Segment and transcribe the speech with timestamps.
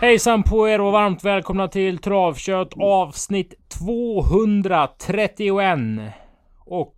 [0.00, 5.78] Hejsan på er och varmt välkomna till Travkött avsnitt 231.
[6.64, 6.94] Och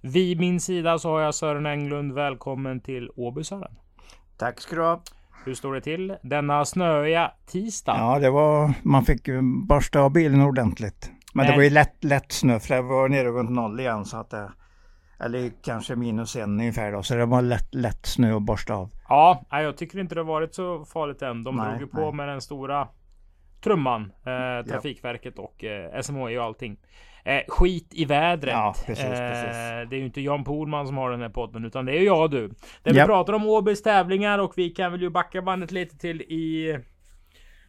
[0.00, 2.12] vid min sida så har jag Sören Englund.
[2.12, 3.74] Välkommen till Åby Sören.
[4.38, 5.02] Tack ska du ha.
[5.44, 7.96] Hur står det till denna snöiga tisdag?
[7.98, 9.28] Ja, det var, man fick
[9.68, 11.10] borsta av bilen ordentligt.
[11.34, 14.04] Men, Men- det var ju lätt, lätt snö för det var nere runt noll igen
[14.04, 14.52] så att det,
[15.20, 18.90] eller kanske minus en ungefär då, så det var lätt, lätt snö att borsta av.
[19.50, 21.44] Ja, jag tycker inte det har varit så farligt än.
[21.44, 22.12] De Nej, drog ju på nej.
[22.12, 22.88] med den stora
[23.60, 24.12] trumman.
[24.26, 26.76] Eh, Trafikverket och eh, SMHI och allting.
[27.24, 28.52] Eh, skit i vädret.
[28.52, 29.90] Ja, precis, eh, precis.
[29.90, 32.04] Det är ju inte Jan Pohlman som har den här podden, utan det är ju
[32.06, 32.48] jag och du.
[32.82, 33.06] Där vi Ja.
[33.06, 36.78] pratar om Åbys tävlingar och vi kan väl ju backa bandet lite till i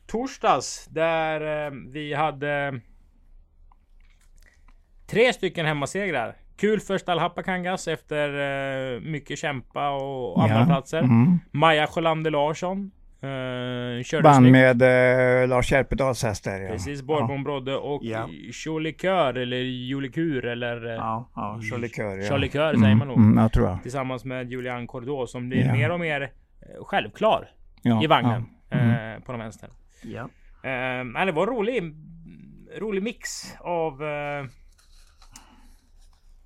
[0.08, 2.82] torsdags där eh, vi hade
[5.08, 6.36] tre stycken hemmasegrar.
[6.58, 8.30] Kul för Stallhappa Kangas efter
[8.96, 10.66] eh, mycket kämpa och andra Ja.
[10.66, 11.00] platser.
[11.00, 11.40] Mm.
[11.52, 12.92] Maja Sjölander Larsson.
[13.22, 14.52] Eh, körde Vann snyggt.
[14.52, 14.82] med
[15.42, 16.70] eh, Lars Järpedals häst där ja.
[16.72, 18.30] Precis, Bourbon Brodde och Ja.
[18.54, 22.18] Cholikör eller Jolikur eller eh, Ja, ja, Charlie Kör.
[22.18, 22.30] Ja.
[22.30, 23.18] Charlie Kör säger man nog.
[23.18, 23.82] Mm, jag tror jag.
[23.84, 25.74] Tillsammans med Julian Cordeau som blir Ja.
[25.74, 27.48] mer och mer eh, självklar
[27.82, 28.46] Ja, i vagnen.
[28.70, 28.78] Ja.
[28.78, 29.16] Mm.
[29.16, 29.70] Eh, på den vänster.
[30.04, 30.22] Ja.
[30.64, 31.84] Eh, det var en rolig,
[32.80, 34.46] rolig mix av eh,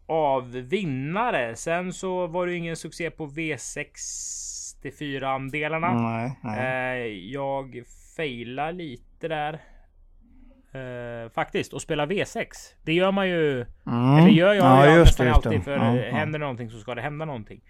[0.09, 1.55] av vinnare.
[1.55, 5.93] Sen så var det ju ingen succé på V64-andelarna.
[5.93, 6.59] Nej, nej.
[6.59, 6.97] Eh,
[7.31, 7.83] jag
[8.17, 9.53] failar lite där.
[10.71, 11.73] Eh, faktiskt.
[11.73, 12.45] Och spela V6.
[12.83, 13.65] Det gör man ju.
[13.87, 14.15] Mm.
[14.17, 15.63] Eller gör jag, Ja, just nästan alltid.
[15.63, 16.15] För Ja, ja.
[16.15, 17.61] händer någonting så ska det hända någonting.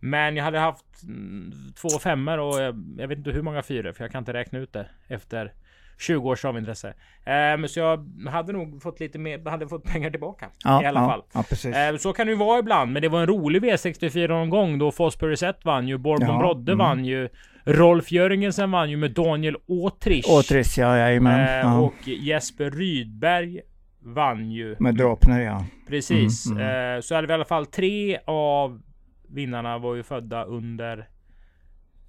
[0.00, 3.92] Men jag hade haft mm, två femmor och jag, jag vet inte hur många fyror.
[3.92, 5.52] För jag kan inte räkna ut det efter
[5.98, 6.94] 20 års travintresse.
[7.24, 10.46] Eh, så jag hade nog fått lite mer, hade fått pengar tillbaka.
[10.64, 11.22] ja, I alla ja, fall.
[11.32, 11.76] Ja, precis.
[11.76, 15.36] Eh, så kan det ju vara ibland, men det var en rolig V64-omgång då Fosbury
[15.36, 16.86] Set vann ju, Bourbon Ja, Brodde mm.
[16.86, 17.28] vann ju,
[17.64, 20.28] Rolf Jörgensen vann ju med Daniel Åtrich.
[20.28, 21.40] Åtris, ja, jajamän.
[21.40, 21.78] Eh, ja.
[21.78, 23.60] Och Jesper Rydberg
[24.00, 24.76] vann ju.
[24.78, 25.64] Med Dropner, ja.
[25.88, 26.46] Precis.
[26.50, 26.58] Mm,
[26.96, 28.80] Eh, så hade vi i alla fall tre av
[29.28, 31.08] vinnarna var ju födda under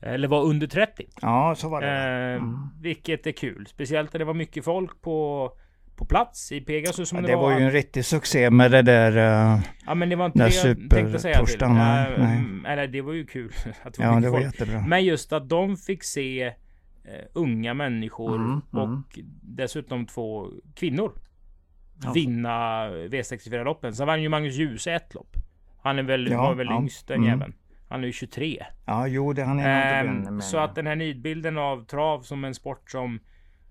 [0.02, 1.06] eller var under 30.
[1.22, 1.88] Ja, så var det.
[1.88, 2.70] Eh, Mm.
[2.82, 3.68] Vilket är kul.
[3.68, 5.50] Speciellt när det var mycket folk på,
[5.96, 7.10] på plats i Pegasus.
[7.10, 7.44] Som Ja, det, det var.
[7.52, 9.18] var ju en riktig succé med det där.
[9.56, 11.46] eh, Ja men det var inte det jag tänkte säga till.
[11.46, 13.52] torsdagen, nej, mm, Eller det var ju kul
[13.84, 14.46] att det var ja, det var folk.
[14.54, 14.84] jättebra.
[14.88, 16.54] Men just att de fick se eh,
[17.34, 19.04] unga människor Mm, och mm.
[19.42, 21.12] dessutom två kvinnor
[22.04, 22.12] Ja.
[22.12, 23.94] vinna V64-loppen.
[23.96, 25.36] Sen vann ju Magnus Djuse ett lopp.
[25.84, 27.30] Han är väl, Ja, var väl ja, yngst den mm.
[27.30, 27.54] jäveln.
[27.90, 28.66] Han är ju 23.
[28.86, 30.44] Ja, jo, det han är Ehm, med.
[30.44, 33.20] så att den här nidbilden av trav som en sport som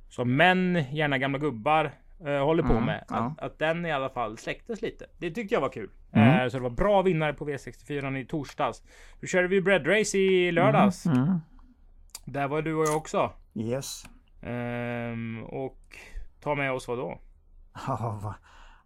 [0.08, 1.84] som män, gärna gamla gubbar,
[2.26, 3.04] eh, håller på Mm, med.
[3.08, 3.16] ja.
[3.16, 5.06] Att, att den i alla fall släcktes lite.
[5.18, 5.90] Det tyckte jag var kul.
[6.12, 6.28] Mm.
[6.40, 8.82] Eh, så det var bra vinnare på V64 i torsdags.
[9.20, 11.06] Då körde vi bread race i lördags.
[11.06, 11.38] Mm.
[12.24, 13.32] Där var du och jag också.
[13.54, 14.04] Yes.
[14.42, 15.96] Ehm, och
[16.40, 17.20] ta med oss vad då?
[17.86, 18.34] Ja, vad,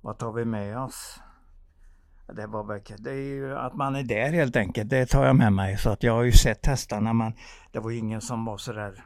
[0.01, 1.21] vad tar vi med oss?
[2.37, 4.91] Det, var väl, det är ju att man är där helt enkelt.
[4.91, 5.77] Det tar jag med mig.
[5.79, 7.33] Så att jag har ju sett hästarna men
[7.73, 9.05] det var ju ingen som var sådär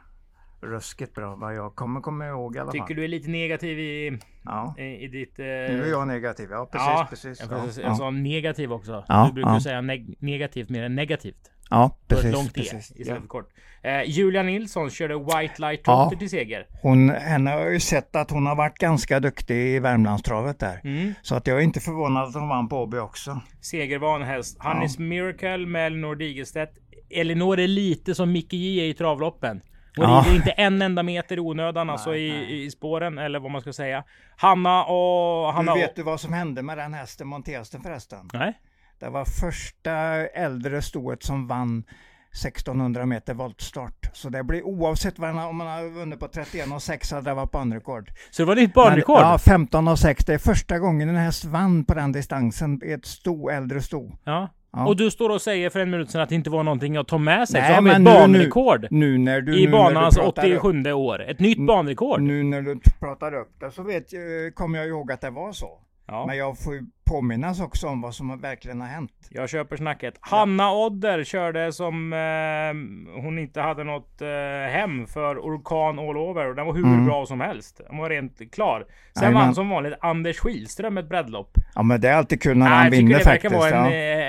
[0.61, 2.79] ruskigt bra vad jag kommer komma ihåg i alla fall.
[2.79, 4.75] Tycker du är lite negativ i, Ja.
[4.77, 5.39] i, i ditt...
[5.39, 6.49] eh, Nu är jag negativ.
[6.51, 6.87] Ja, precis.
[6.87, 7.39] ja, precis.
[7.39, 7.95] Jag, Ja, jag, ja.
[7.95, 9.03] sa negativ också.
[9.07, 9.61] Ja, du brukar ja.
[9.61, 11.51] säga neg- negativt mer än negativt.
[11.69, 12.33] Ja På ett precis.
[12.33, 12.91] långt T precis.
[12.91, 13.15] istället Ja.
[13.21, 13.49] för kort.
[13.83, 16.03] Eh, Julia Nilsson körde White Light Ja.
[16.03, 16.67] Trotter till seger.
[16.81, 20.81] Hon, henne har jag ju sett att hon har varit ganska duktig i Värmlandstravet där.
[20.83, 21.13] Mm.
[21.21, 23.41] Så att jag är inte förvånad att hon vann på Åby också.
[23.61, 24.57] Segervan häst.
[24.59, 26.71] Hannes Miracle med Elinor Digelstedt.
[27.09, 29.61] Elinor är lite som Micke J är i travloppen.
[29.95, 30.23] Hon Ja.
[30.27, 32.65] rider inte en enda meter i onödan alltså Nej, i, nej.
[32.65, 34.03] i spåren eller vad man ska säga.
[34.37, 35.53] Hanna och...
[35.53, 38.29] Hanna Du vet du vad som hände med den hästen, monterhästen förresten?
[38.33, 38.53] Nej?
[38.99, 39.91] Det var första
[40.27, 41.83] äldre stoet som vann
[42.31, 44.09] 1600 meter voltstart.
[44.13, 47.33] Så det blir oavsett vad om man har vunnit på 31 och 6 hade det
[47.33, 48.11] varit banrekord.
[48.31, 49.19] Så det var ditt banrekord?
[49.19, 50.25] Men, Ja, 15 och 6.
[50.25, 54.11] Det är första gången en häst vann på den distansen i ett sto, äldre sto.
[54.23, 54.49] Ja.
[54.71, 54.87] Ja.
[54.87, 57.07] Och du står och säger för en minut sedan att det inte var någonting att
[57.07, 57.61] ta med sig.
[57.61, 58.87] Nej, så har vi ett nu- banrekord.
[58.91, 59.59] Nu när du...
[59.61, 61.21] I nu banans när du pratar upp- 87 år.
[61.29, 62.21] Ett nytt banrekord.
[62.21, 64.05] Nu när du pratar upp det så vet,
[64.53, 65.69] kommer jag ihåg att det var så.
[66.07, 66.25] Ja.
[66.27, 69.11] Men jag får ju påminnas också om vad som verkligen har hänt.
[69.29, 70.13] Jag köper snacket.
[70.21, 74.27] Hanna Odder körde som eh, hon inte hade något eh,
[74.71, 77.05] hem för orkan all over och den var hur Mm.
[77.05, 77.81] bra som helst.
[77.89, 78.85] Den var rent klar.
[79.19, 81.51] Sen vann som vanligt Anders Skilström ett breddlopp.
[81.75, 83.53] Ja men det är alltid kul när Nej, han vinner det faktiskt.
[83.55, 83.91] vara en...
[83.91, 84.27] ja.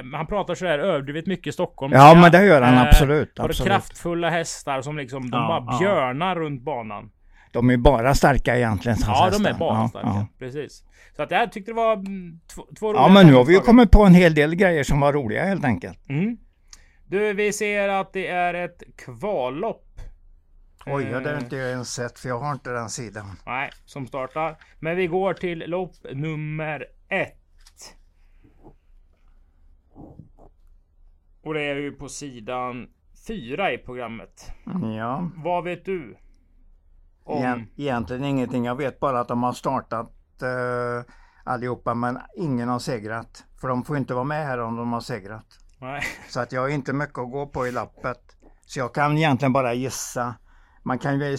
[0.00, 1.92] Eh, han pratar sådär överdrivet mycket Stockholm.
[1.92, 3.68] Ja, men det gör han absolut, Var det absolut.
[3.72, 5.78] kraftfulla hästar som liksom, de Ja, bara ja.
[5.78, 7.10] björnar runt banan.
[7.52, 8.98] De är bara starka egentligen.
[9.00, 10.08] Ja, de är bara ja, starka.
[10.08, 10.26] Ja.
[10.38, 10.84] Precis.
[11.16, 13.54] Så att jag tyckte det var mm, två, två roliga ja men nu har vi
[13.54, 16.08] ju kommit på en hel del grejer som var roliga helt enkelt.
[16.08, 16.36] Mm.
[17.06, 19.90] Du, vi ser att det är ett kvallopp
[20.86, 23.26] Oj, det har Eh, inte jag ens sett för jag har inte den sidan.
[23.46, 24.56] Nej, som startar.
[24.78, 27.96] Men vi går till lopp nummer ett.
[31.42, 32.88] Och det är ju på sidan
[33.26, 34.52] fyra i programmet.
[34.96, 36.16] Ja, Vad vet du?
[37.24, 37.38] Om...
[37.38, 38.64] Egent, egentligen ingenting.
[38.64, 40.12] Jag vet bara att de har startat
[40.42, 41.12] eh,
[41.44, 43.44] allihopa men ingen har segrat.
[43.60, 45.46] För de får inte vara med här om de har segrat.
[45.78, 46.02] Nej.
[46.28, 48.36] Så att jag har inte mycket att gå på i lappet.
[48.66, 50.34] Så jag kan egentligen bara gissa.
[50.82, 51.36] Man kan ju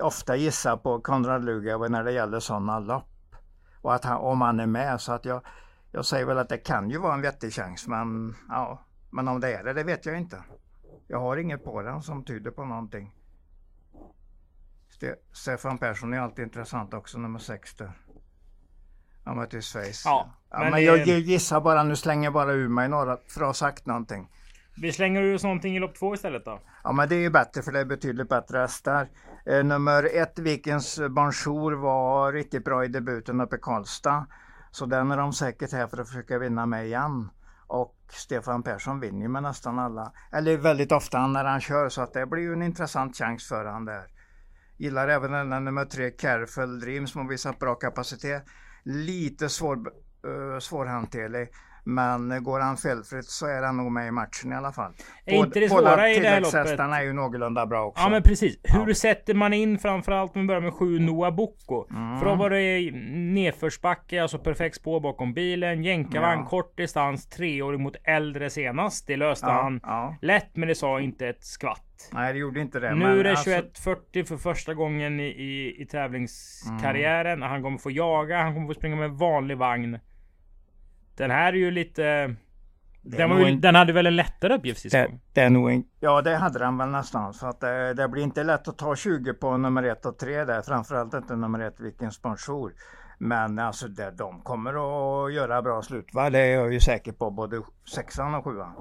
[0.00, 3.36] ofta gissa på Konrad Lugauer när det gäller sådana lopp.
[3.80, 5.00] Och att han, om han är med.
[5.00, 5.40] Så att jag,
[5.90, 7.88] jag säger väl att det kan ju vara en vettig chans.
[7.88, 10.42] Men, ja, men om det är det, det vet jag inte.
[11.08, 13.14] Jag har inget på den som tyder på någonting.
[15.00, 17.92] Ste- Stefan Persson är alltid intressant också, nummer 6 där.
[19.24, 20.02] Han mötte ju Schweiz.
[20.04, 23.40] Ja, ja, men men, jag gissar bara, nu slänger jag bara ur mig några för
[23.40, 24.28] att ha sagt någonting.
[24.76, 26.60] Vi slänger ur oss någonting i lopp två istället då.
[26.84, 29.08] Ja men det är ju bättre för det är betydligt bättre hästar.
[29.46, 34.26] Eh, nummer ett, Vikens Bonjour, var riktigt bra i debuten uppe i Karlstad.
[34.70, 37.30] Så den är de säkert här för att försöka vinna med igen.
[37.66, 42.02] Och Stefan Persson vinner ju med nästan alla, eller väldigt ofta när han kör så
[42.02, 44.04] att det blir ju en intressant chans för han där.
[44.76, 48.44] Gillar även denna nummer tre, Careful Dream som har visat bra kapacitet.
[48.82, 49.76] Lite svår,
[50.26, 51.48] uh, svårhanterlig.
[51.86, 54.92] Men går han felfritt så är han nog med i matchen i alla fall.
[55.24, 58.02] Är inte det svåra i det här tilläggshästarna är ju någorlunda bra också.
[58.02, 58.58] Ja men precis.
[58.62, 61.86] Hur sätter man in framförallt om vi börjar med 7 Noah Bocco?
[61.90, 62.18] Mm.
[62.18, 62.90] För då var det
[63.34, 65.84] nedförsbacke, alltså perfekt spår bakom bilen.
[65.84, 66.48] Jänkarvagn, Ja.
[66.48, 69.06] kort distans, treåring mot äldre senast.
[69.06, 70.16] Det löste ja, han ja.
[70.22, 72.10] lätt, men det sa inte ett skvatt.
[72.12, 72.94] Nej det gjorde inte det.
[72.94, 77.42] Nu är det alltså- 21.40 för första gången i, i, i tävlingskarriären.
[77.42, 79.98] Han kommer få jaga, han kommer få springa med vanlig vagn.
[81.16, 82.34] Den här är ju lite...
[83.02, 85.84] Den, ju, en- den hade väl en lättare uppgift sist Det, det är nog en,
[86.00, 87.34] ja det hade den väl nästan.
[87.34, 90.44] Så att det, det blir inte lätt att ta 20 på nummer 1 och 3
[90.44, 90.62] där.
[90.62, 92.72] Framförallt inte nummer 1 vilken sponsor.
[93.18, 94.70] Men alltså det, de kommer
[95.26, 96.06] att göra bra slut.
[96.12, 96.30] Va?
[96.30, 97.30] Det är jag ju säker på.
[97.30, 97.62] Både
[97.94, 98.72] sexan och sjuan.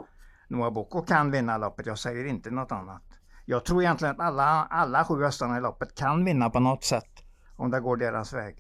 [0.48, 1.86] Noah Boko kan vinna loppet.
[1.86, 3.04] Jag säger inte något annat.
[3.46, 7.10] Jag tror egentligen att alla, alla sju hästarna i loppet kan vinna på något sätt.
[7.56, 8.56] Om det går deras väg.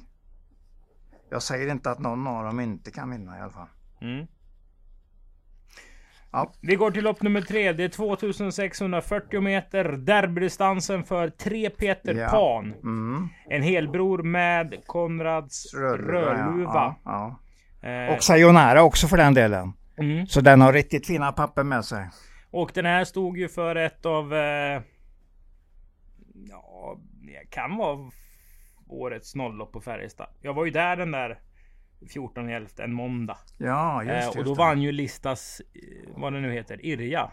[1.33, 3.67] Jag säger inte att någon av dem inte kan vinna i alla fall.
[4.01, 4.27] Mm.
[6.31, 6.53] Ja.
[6.61, 7.73] Vi går till lopp nummer tre.
[7.73, 9.83] Det är 2640 meter.
[9.91, 12.29] Derbydistansen för 3 Peter Ja.
[12.29, 12.73] Pan.
[12.73, 13.27] Mm.
[13.49, 16.95] En helbror med Konrads Rödluva.
[17.05, 17.39] Ja,
[17.81, 17.89] ja.
[17.89, 19.73] Eh, Och Sayonara också för den delen.
[19.97, 20.27] mm.
[20.27, 22.09] Så den har riktigt fina papper med sig.
[22.51, 24.33] Och den här stod ju för ett av...
[24.33, 24.81] Eh,
[26.49, 28.11] ja, det kan vara
[28.93, 30.27] årets nolllopp på Färjestad.
[30.41, 31.39] Jag var ju där den där
[32.13, 33.37] 14 11 en måndag.
[33.57, 34.57] Ja, just, Eh, just och då det.
[34.57, 37.31] vann ju Listas, eh, vad det nu heter, Irja.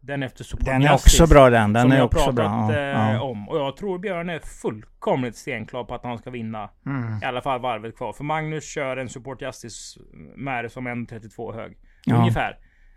[0.00, 1.72] Den efter Support Den är också bra den.
[1.72, 2.76] Den är också pratat bra.
[2.76, 3.20] Eh, ja.
[3.20, 3.48] om.
[3.48, 6.70] Och jag tror Björn är fullkomligt stenklar på att han ska vinna.
[6.86, 7.22] Mm.
[7.22, 8.12] I alla fall varvet kvar.
[8.12, 10.00] För Magnus kör en Support Justice
[10.36, 11.76] med det som en 32 hög.
[12.04, 12.16] Ja.
[12.16, 12.50] Ungefär.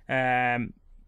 [0.08, 0.60] Eh,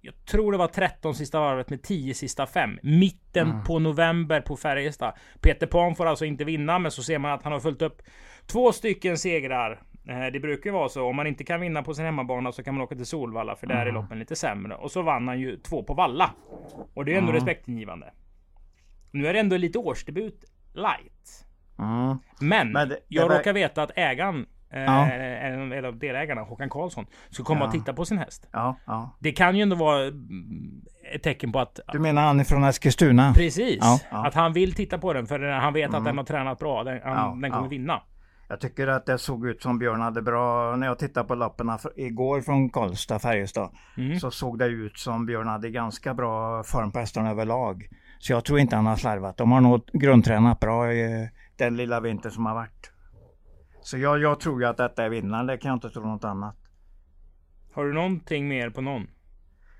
[0.05, 2.79] jag tror det var 13 sista varvet med 10 sista fem.
[2.83, 3.63] Mitten Mm.
[3.63, 5.13] på november på Färjestad.
[5.41, 8.01] Peter Pan får alltså inte vinna, men så ser man att han har följt upp
[8.47, 9.81] två stycken segrar.
[10.07, 11.03] Eh, Det brukar ju vara så.
[11.03, 13.67] Om man inte kan vinna på sin hemmabana så kan man åka till Solvalla, för
[13.67, 13.95] där är Mm.
[13.95, 14.75] loppen lite sämre.
[14.75, 16.31] Och så vann han ju två på Valla.
[16.93, 17.35] Och det är ändå Mm.
[17.45, 18.13] respektingivande.
[19.11, 21.45] Nu är det ändå lite årsdebut light.
[21.79, 22.17] Mm.
[22.41, 25.11] Men, Men det- det jag var- råkar veta att ägaren, Ja.
[25.11, 27.65] en en av delägarna, Håkan Karlsson, ska komma Ja.
[27.65, 28.49] och titta på sin häst.
[28.51, 29.17] Ja, ja.
[29.19, 30.81] Det kan ju ändå vara mm,
[31.15, 33.33] ett tecken på att Du menar han är från Eskilstuna?
[33.33, 33.83] Precis!
[34.09, 36.03] Att han vill titta på den för han vet att Mm.
[36.03, 36.83] den har tränat bra.
[36.83, 38.01] Den, han, den kommer vinna.
[38.49, 41.71] Jag tycker att det såg ut som Björn hade bra, när jag tittade på loppen
[41.95, 44.19] igår från Karlstad, Färjestad, Mm.
[44.19, 47.87] så såg det ut som Björn hade ganska bra form på hästarna överlag.
[48.19, 49.37] Så jag tror inte han har slarvat.
[49.37, 52.91] De har nog grundtränat bra i den lilla vinter som har varit.
[53.83, 56.23] Så jag, jag tror ju att detta är vinnaren, det kan jag inte tro något
[56.23, 56.55] annat.
[57.73, 59.07] Har du någonting mer på någon?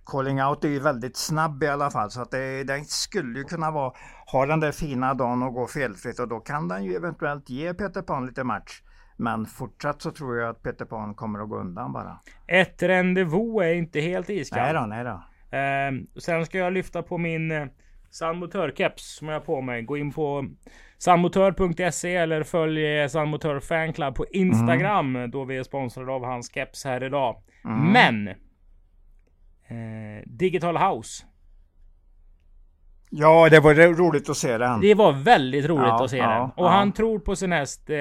[0.05, 3.45] Calling Out är ju väldigt snabb i alla fall så att det, den skulle ju
[3.45, 3.93] kunna vara,
[4.31, 7.73] ha den där fina dagen och gå felfritt och då kan den ju eventuellt ge
[7.73, 8.81] Peter Pan lite match.
[9.17, 12.19] Men fortsatt så tror jag att Peter Pan kommer att gå undan bara.
[12.47, 14.63] Ett rendezvous är inte helt iskallt.
[14.63, 15.23] Nej då, nej då.
[15.57, 17.67] Ehm, sen ska jag lyfta på min eh,
[18.13, 19.81] Sandmotör-keps som jag har på mig.
[19.81, 20.45] Gå in på
[20.97, 27.03] sandmotör.se eller följ Sandmotör Fanclub på Instagram då vi är sponsrade av hans keps här
[27.03, 27.41] idag.
[27.65, 27.91] Mm.
[27.91, 28.27] Men!
[29.67, 31.25] Eh, Digital House.
[33.15, 34.81] Ja, det var roligt att se den.
[34.81, 36.41] Det var väldigt roligt Ja, att se ja, den.
[36.41, 36.69] Och ja.
[36.69, 37.95] han tror på sin häst, eh,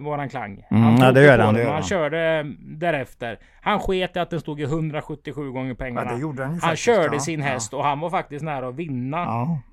[0.00, 0.66] våran klang.
[0.70, 3.38] Mm, ja, det gör han, det gör Han körde därefter.
[3.62, 6.10] Han sket i att den stod i 177 gånger pengarna.
[6.10, 9.22] han ju han faktiskt, körde sin häst och han var faktiskt nära att vinna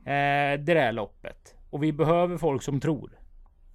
[0.05, 1.55] eh, det där loppet.
[1.69, 3.11] Och vi behöver folk som tror.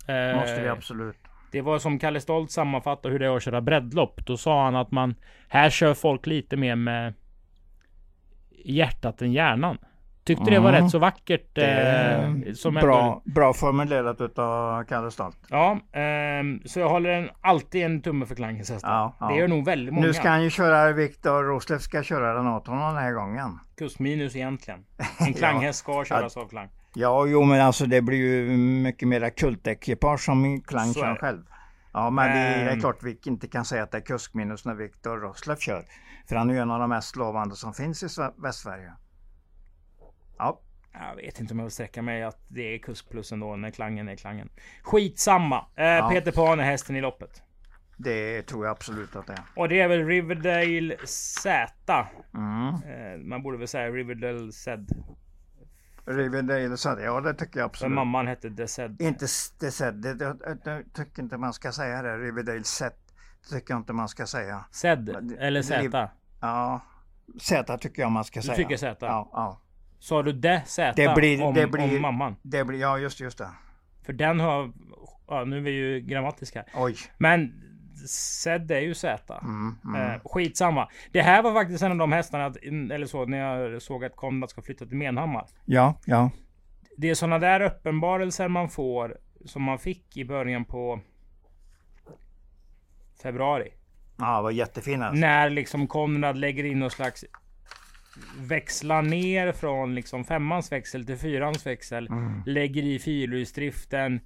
[0.07, 1.17] Eh, måste vi absolut.
[1.53, 4.27] Det var som Kalle Stolt sammanfattade hur det är att köra breddlopp.
[4.27, 5.15] Då sa han att man
[5.49, 7.15] här kör folk lite mer med
[8.65, 9.79] hjärtat än hjärnan.
[10.25, 10.83] Tyckte det var Mm.
[10.83, 11.55] rätt så vackert.
[11.55, 11.67] Det
[12.47, 15.39] Eh, som ändå- bra, bra formulerat utav Kalle Stolt.
[15.49, 18.91] Ja, ehm, så jag håller en, alltid en tumme för Klangens hästar.
[18.91, 19.29] Ja, ja.
[19.29, 20.07] Det gör nog väldigt många.
[20.07, 23.59] Nu ska han ju köra, Viktor Roslev ska köra den åt honom den här gången.
[23.79, 24.81] Kustminus egentligen.
[25.19, 26.69] En klanghäst ska köras av Klang.
[26.95, 31.43] Ja, jo men alltså det blir ju mycket mera kultekipage som Klang kör själv.
[31.93, 32.81] Ja men det är Ehm.
[32.81, 35.83] klart vi inte kan säga att det är kuskminus när Viktor Roslev kör.
[36.29, 38.93] För han är ju en av de mest lovande som finns i Sve- Västsverige.
[40.43, 40.61] Ja,
[40.93, 43.71] Jag vet inte om jag vill sträcka mig att det är kusk plus ändå när
[43.71, 44.49] Klangen är Klangen.
[44.83, 45.67] Skitsamma.
[45.77, 46.11] Eh, Ja.
[46.13, 47.43] Peter Pan är hästen i loppet.
[47.97, 49.41] det tror jag absolut att det är.
[49.57, 52.07] Och det är väl Riverdale Z.
[52.35, 52.69] Mm.
[52.75, 54.83] Eh, man borde väl säga Riverdale Z.
[56.05, 57.95] Riverdale så ja det tycker jag För absolut.
[57.95, 58.97] mamman hette The Z.
[58.99, 59.27] Inte
[59.61, 62.19] det sedd, det, det, det, det tycker inte man ska säga det.
[62.19, 62.99] Riverdale set
[63.51, 64.65] tycker jag inte man ska säga.
[64.71, 64.89] Z
[65.39, 66.09] eller det- Z.
[66.41, 66.81] Ja,
[67.41, 68.57] Z tycker jag man ska Du säga.
[68.57, 68.97] tycker Z?
[69.01, 69.61] Ja, ja.
[70.03, 72.37] Sa du det Z Det blir- om, det blir- om mamman?
[72.43, 73.49] Det blir, ja just, just det.
[74.03, 74.73] För den har...
[75.29, 76.65] Ja, nu är vi ju grammatiska.
[76.75, 76.97] Oj.
[77.19, 77.53] Men
[78.09, 79.39] Zed är ju Z.
[79.43, 80.01] Mm, mm.
[80.11, 80.89] Eh, skitsamma.
[81.13, 82.57] Det här var faktiskt en av de hästarna, att-
[82.93, 85.47] eller så, när jag såg att Konrad ska flytta till Menhammar.
[85.65, 86.31] Ja, ja.
[86.97, 91.01] Det är sådana där uppenbarelser man får, som man fick i början på
[93.23, 93.69] februari.
[94.17, 95.21] Ja, det var jättefin alltså.
[95.21, 97.25] När liksom Konrad lägger in någon slags
[98.39, 102.07] växlar ner från liksom femmans växel till fyrans växel.
[102.07, 102.43] Mm.
[102.47, 104.21] Lägger i fyrhjulsdriften.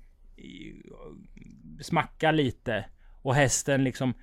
[1.80, 2.84] Smackar lite.
[3.22, 4.14] Och hästen liksom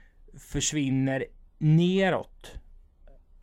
[0.52, 1.26] försvinner
[1.58, 2.56] neråt.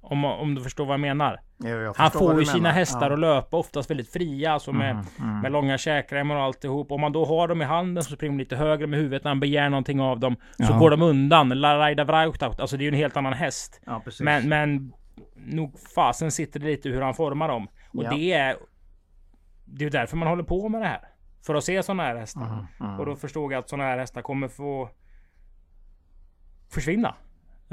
[0.00, 1.40] Om, om du förstår vad jag menar.
[1.58, 2.70] Jag Han får ju sina menar.
[2.74, 3.12] hästar ja.
[3.12, 4.52] att löpa oftast väldigt fria.
[4.52, 5.40] Alltså med, Mm, mm.
[5.40, 6.92] med långa käkremmar och alltihop.
[6.92, 9.30] Om man då har dem i handen så springer de lite högre med huvudet när
[9.30, 10.36] han begär någonting av dem.
[10.56, 10.78] Så Ja.
[10.78, 11.48] går de undan.
[11.48, 12.60] La Raida Vrauchtaut.
[12.60, 13.80] Alltså det är ju en helt annan häst.
[13.86, 14.02] Ja.
[14.20, 14.92] Men, men
[15.36, 17.68] nog fasen sitter det lite hur han formar dem.
[17.94, 18.10] Och Ja.
[18.10, 18.56] det är
[19.64, 21.00] Det är därför man håller på med det här.
[21.46, 22.46] För att se sådana här hästar.
[22.46, 23.00] Mm, mm.
[23.00, 24.90] Och då förstod jag att sådana här hästar kommer få
[26.70, 27.14] försvinna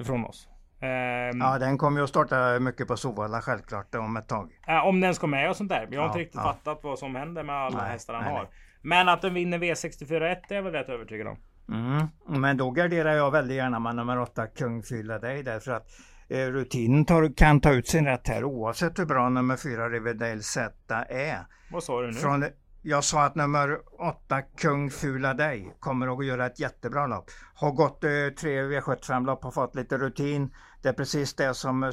[0.06, 0.48] från oss.
[0.80, 4.52] Ehm, Ja, den kommer ju att starta mycket på Sovalla självklart om ett tag.
[4.68, 5.88] äh, om den ska med och sånt där.
[5.92, 6.44] Jag har Ja, inte riktigt ja.
[6.44, 8.42] fattat vad som händer med alla Nej, hästar han nej, har.
[8.44, 8.52] nej.
[8.82, 11.38] Men att den vinner V64-1 är jag väl rätt övertygad om.
[11.70, 12.08] Mm.
[12.42, 15.88] Men då garderar jag väldigt gärna med nummer åtta Kung Fylla dig därför att
[16.30, 20.74] rutinen tar, kan ta ut sin rätt här oavsett hur bra nummer fyra Riverdale Z
[21.10, 21.46] är.
[21.72, 22.14] Vad sa du nu?
[22.14, 22.46] Från,
[22.82, 27.26] jag sa att nummer åtta Kung Fula dig kommer att göra ett jättebra lopp.
[27.54, 30.54] Har gått eh, tre V75 lopp, har fått lite rutin.
[30.82, 31.90] Det är precis det som eh,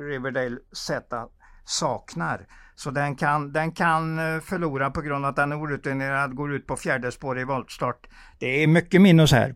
[0.00, 1.28] Riverdale Z
[1.64, 2.46] saknar.
[2.74, 6.54] Så den kan, den kan eh, förlora på grund av att den är orutinerad, går
[6.54, 8.06] ut på fjärde spår i voltstart.
[8.38, 9.54] Det är mycket minus här.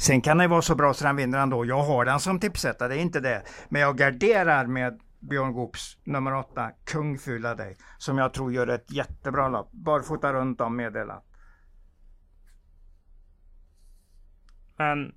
[0.00, 1.64] Sen kan det vara så bra så den vinner ändå.
[1.64, 3.42] Jag har den som tipsetta, det är inte det.
[3.68, 7.76] Men jag garderar med Björn Goops nummer åtta, Kung Fylla dig.
[7.98, 9.72] Som jag tror gör ett jättebra lopp.
[9.72, 11.24] Barfota runt om meddelat.
[14.76, 15.14] Men...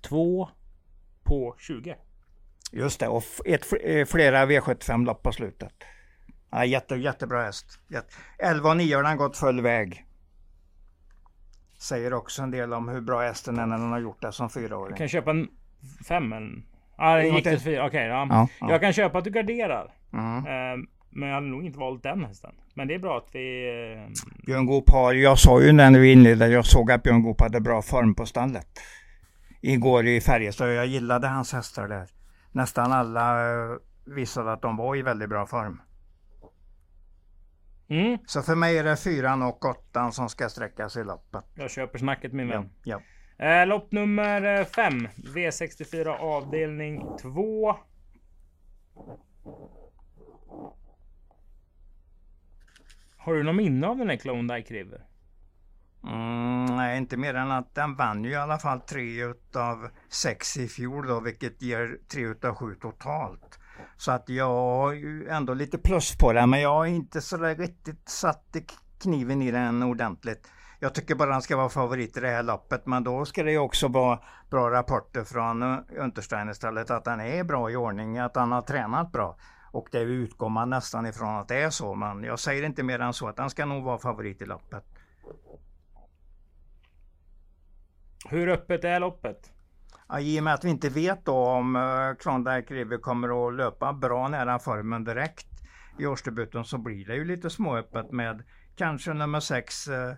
[0.00, 0.48] Två
[1.22, 1.96] på 20.
[2.72, 5.72] Just det, och ett, eh, flera V75 lopp på slutet.
[6.50, 7.80] Ja, jätte, jättebra häst.
[7.88, 8.14] Jätte.
[8.38, 10.06] 11 och 9 har den gått full väg.
[11.82, 14.50] Säger också en del om hur bra hästen är när den har gjort det som
[14.50, 14.96] fyraåring.
[14.96, 15.48] Kan jag köpa en
[16.08, 16.32] fem?
[16.32, 16.62] En...
[16.98, 17.86] Ja, det En gick till fyra.
[17.86, 18.26] Okej, ja.
[18.30, 18.70] Ja, ja.
[18.70, 19.94] Jag kan köpa att du garderar.
[20.12, 20.46] Mm.
[20.46, 22.50] Ehm, men jag hade nog inte valt den hästen.
[22.74, 23.70] Men det är bra att vi...
[24.06, 24.12] ehm,
[24.46, 27.60] Björn Goop har, jag sa ju när vi inledde, jag såg att Björn Goop hade
[27.60, 28.66] bra form på stallet.
[29.60, 32.06] Igår i Färjestad, jag gillade hans hästar där.
[32.52, 35.80] Nästan alla eh, visade att de var i väldigt bra form.
[37.88, 41.44] Mm, Så för mig är det fyran och åttan som ska sträckas i loppet.
[41.54, 42.70] jag köper snacket min Ja, vän.
[42.84, 43.00] ja.
[43.46, 45.08] Eh, lopp nummer 5.
[45.34, 47.76] V64 avdelning 2.
[53.16, 55.06] Har du någon minne av den här Klondike River?
[56.04, 60.56] Mm, nej, inte mer än att den vann ju i alla fall tre utav sex
[60.56, 63.58] i fjol då, vilket ger tre utav sju totalt.
[64.02, 67.36] Så att jag har ju ändå lite plus på den, men jag har inte så
[67.36, 68.56] där riktigt satt
[69.00, 70.48] kniven i den ordentligt.
[70.80, 73.50] Jag tycker bara han ska vara favorit i det här loppet, men då ska det
[73.50, 74.18] ju också vara
[74.50, 79.12] bra rapporter från uh, Untersteiner att han är bra i ordning, att han har tränat
[79.12, 79.36] bra.
[79.72, 81.94] Och det utgår man nästan ifrån att det är så.
[81.94, 84.84] Men jag säger inte mer än så att han ska nog vara favorit i loppet.
[88.28, 89.52] Hur öppet är loppet?
[90.12, 93.54] Ja, I och med att vi inte vet då om uh, Klondike River kommer att
[93.54, 95.46] löpa bra nära formen direkt
[95.98, 98.42] i årsdebuten så blir det ju lite småöppet med
[98.76, 100.16] kanske nummer 6 uh, eh,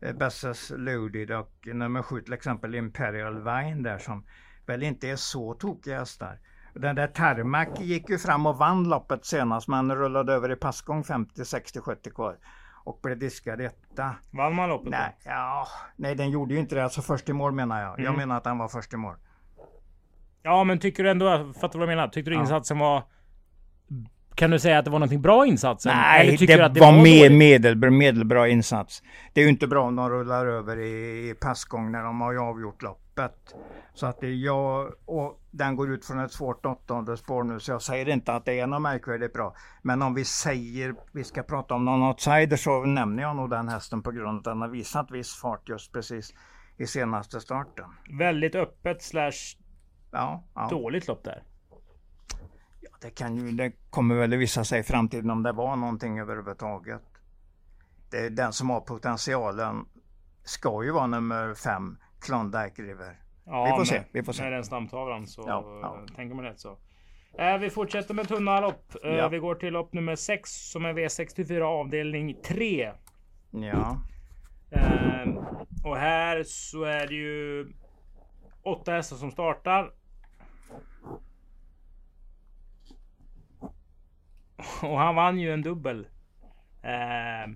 [0.00, 4.24] eh, Besses Loaded och nummer 7 till exempel Imperial Vine där som
[4.66, 6.38] väl inte är så tokiga hästar.
[6.74, 11.04] Den där Tarmac gick ju fram och vann loppet senast men rullade över i passgång
[11.04, 12.36] 50, 60, 70 kvar
[12.84, 14.14] och blev diskad etta.
[14.30, 14.90] Vann man loppet?
[14.90, 16.84] Nej, ja, nej, den gjorde ju inte det.
[16.84, 17.92] Alltså först i mål menar jag.
[17.92, 18.04] Mm.
[18.04, 19.16] Jag menar att den var först i mål.
[20.46, 22.08] Ja, men tycker du ändå, fattar du vad jag menar?
[22.08, 23.02] Tyckte du insatsen var
[24.34, 25.86] kan du säga att det var någonting bra insats?
[25.86, 29.02] Nej, det, det, var, var mer medelbra, medelbra insats.
[29.32, 32.32] Det är ju inte bra om de rullar över i, i passgång när de har
[32.32, 33.54] ju avgjort loppet.
[33.94, 37.60] Så att det är jag och den går ut från ett svårt åttonde spår nu
[37.60, 39.54] så jag säger inte att det är något märkvärdigt bra.
[39.82, 43.68] Men om vi säger vi ska prata om någon outsider så nämner jag nog den
[43.68, 46.34] hästen på grund av att den har visat viss fart just precis
[46.76, 47.84] i senaste starten.
[48.18, 49.63] Väldigt öppet slash
[50.14, 50.68] ja, ja.
[50.68, 51.42] dåligt lopp där.
[52.80, 56.18] Ja, det, kan ju, det kommer väl visa sig i framtiden om det var någonting
[56.18, 57.02] överhuvudtaget.
[58.10, 59.86] Det är den som har potentialen
[60.44, 63.20] ska ju vara nummer fem, Klondike River.
[63.44, 64.02] Ja, vi får med, se.
[64.12, 64.42] Vi får se.
[64.42, 66.06] Med den stamtavlan så ja, ja.
[66.16, 66.78] tänker man rätt så.
[67.38, 68.94] Eh, vi fortsätter med tunna lopp.
[69.04, 69.28] Eh, ja.
[69.28, 72.92] Vi går till lopp nummer 6 som är V64 avdelning 3.
[73.50, 73.98] Ja.
[74.70, 75.28] Eh,
[75.84, 77.66] och här så är det ju
[78.62, 79.90] åtta hästar som startar.
[84.82, 86.06] Och han vann ju en dubbel.
[86.82, 87.52] Eh,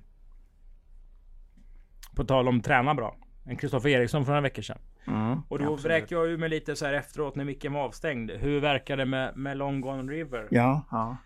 [2.17, 3.17] på tal om träna bra.
[3.45, 4.79] En Kristoffer Eriksson för några veckor sedan.
[5.07, 8.31] Mm, och då vräkte jag ju mig lite så här efteråt när micken var avstängd.
[8.31, 10.49] Hur verkar det med, med Long Gone River?
[10.51, 11.17] Ja, ja.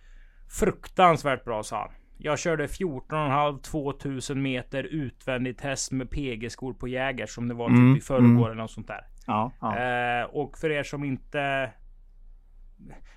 [0.48, 1.90] Fruktansvärt bra sa han.
[2.18, 7.76] Jag körde 14,5 2000 meter utvändigt häst med PG-skor på Jäger som det var typ
[7.76, 8.44] mm, i förrgår mm.
[8.44, 9.06] eller något sånt där.
[9.26, 9.78] Ja, ja.
[9.78, 11.70] Eh, och för er som inte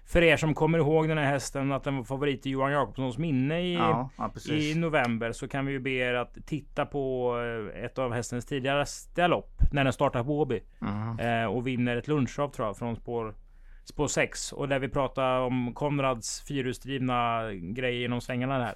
[0.06, 3.18] för er som kommer ihåg den här hästen att den var favorit i Johan Jakobssons
[3.18, 4.10] minne i, ja,
[4.50, 7.36] i november så kan vi ju be er att titta på
[7.74, 10.64] eh, ett av hästens tidigare lopp när den startar på Åby.
[10.82, 11.20] Mm.
[11.20, 13.36] Eh, och vinner ett lunchrav tror jag från spår
[13.84, 18.76] spår 6 och där vi pratar om Konrads fyrhjulsdrivna grejer genom svängarna där.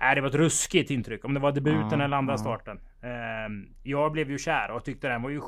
[0.00, 1.24] Äh, det var ett ruskigt intryck.
[1.24, 2.38] Om det var debuten mm, eller andra mm.
[2.38, 2.80] starten.
[3.02, 3.10] Eh,
[3.82, 5.40] jag blev ju kär och tyckte den var ju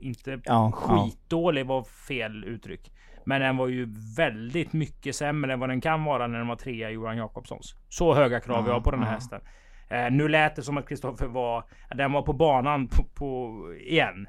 [0.00, 2.92] inte ja, skitdålig var fel uttryck.
[3.24, 6.56] Men den var ju väldigt mycket sämre än vad den kan vara när den var
[6.56, 7.74] trea Johan Jakobssons.
[7.88, 9.40] Så höga krav vi har på den här hästen.
[9.88, 14.28] Eh, nu lät det som att Kristoffer var, den var på banan på, på igen.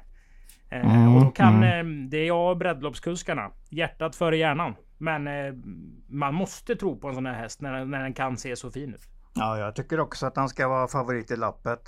[0.70, 2.10] Eh, mm, och då kan, mm.
[2.10, 3.50] det är jag och breddloppskuskarna.
[3.70, 4.74] Hjärtat före hjärnan.
[4.98, 5.28] Men
[6.08, 8.94] man måste tro på en sån här häst när, när den kan se så fin
[8.94, 9.08] ut.
[9.34, 11.80] Ja, jag tycker också att han ska vara favorit i loppet.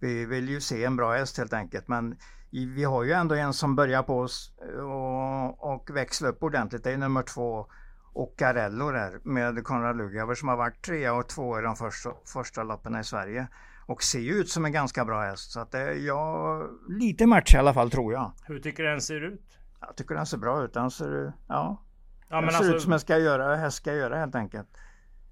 [0.00, 1.88] Vi vill ju se en bra häst helt enkelt.
[1.88, 2.16] Men
[2.50, 6.84] vi har ju ändå en som börjar på oss eh, och, och växla upp ordentligt.
[6.84, 7.66] Det är nummer två
[8.12, 12.62] Ocarello där med Konrad Lugauer som har varit trea och två i de första, första
[12.62, 13.48] loppen i Sverige.
[13.86, 15.50] Och ser ju ut som en ganska bra häst.
[15.50, 18.32] Så att det, ja, lite match i alla fall tror jag.
[18.44, 19.58] Hur tycker du den ser ut?
[19.80, 20.74] Jag tycker den ser bra ut.
[20.74, 21.82] Den ser, ja,
[22.28, 24.68] ja den ser alltså, ut som en ska göra, häst ska göra helt enkelt.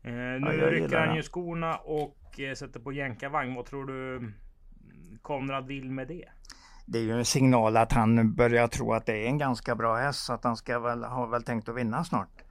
[0.05, 3.55] Eh, nu ja, rycker han ju skorna och eh, sätter på jänkarvagn.
[3.55, 4.33] Vad tror du
[5.23, 6.29] Konrad vill med det?
[6.87, 9.97] det är ju en signal att han börjar tro att det är en ganska bra
[9.97, 12.45] häst så att han ska väl, har väl tänkt att vinna snart.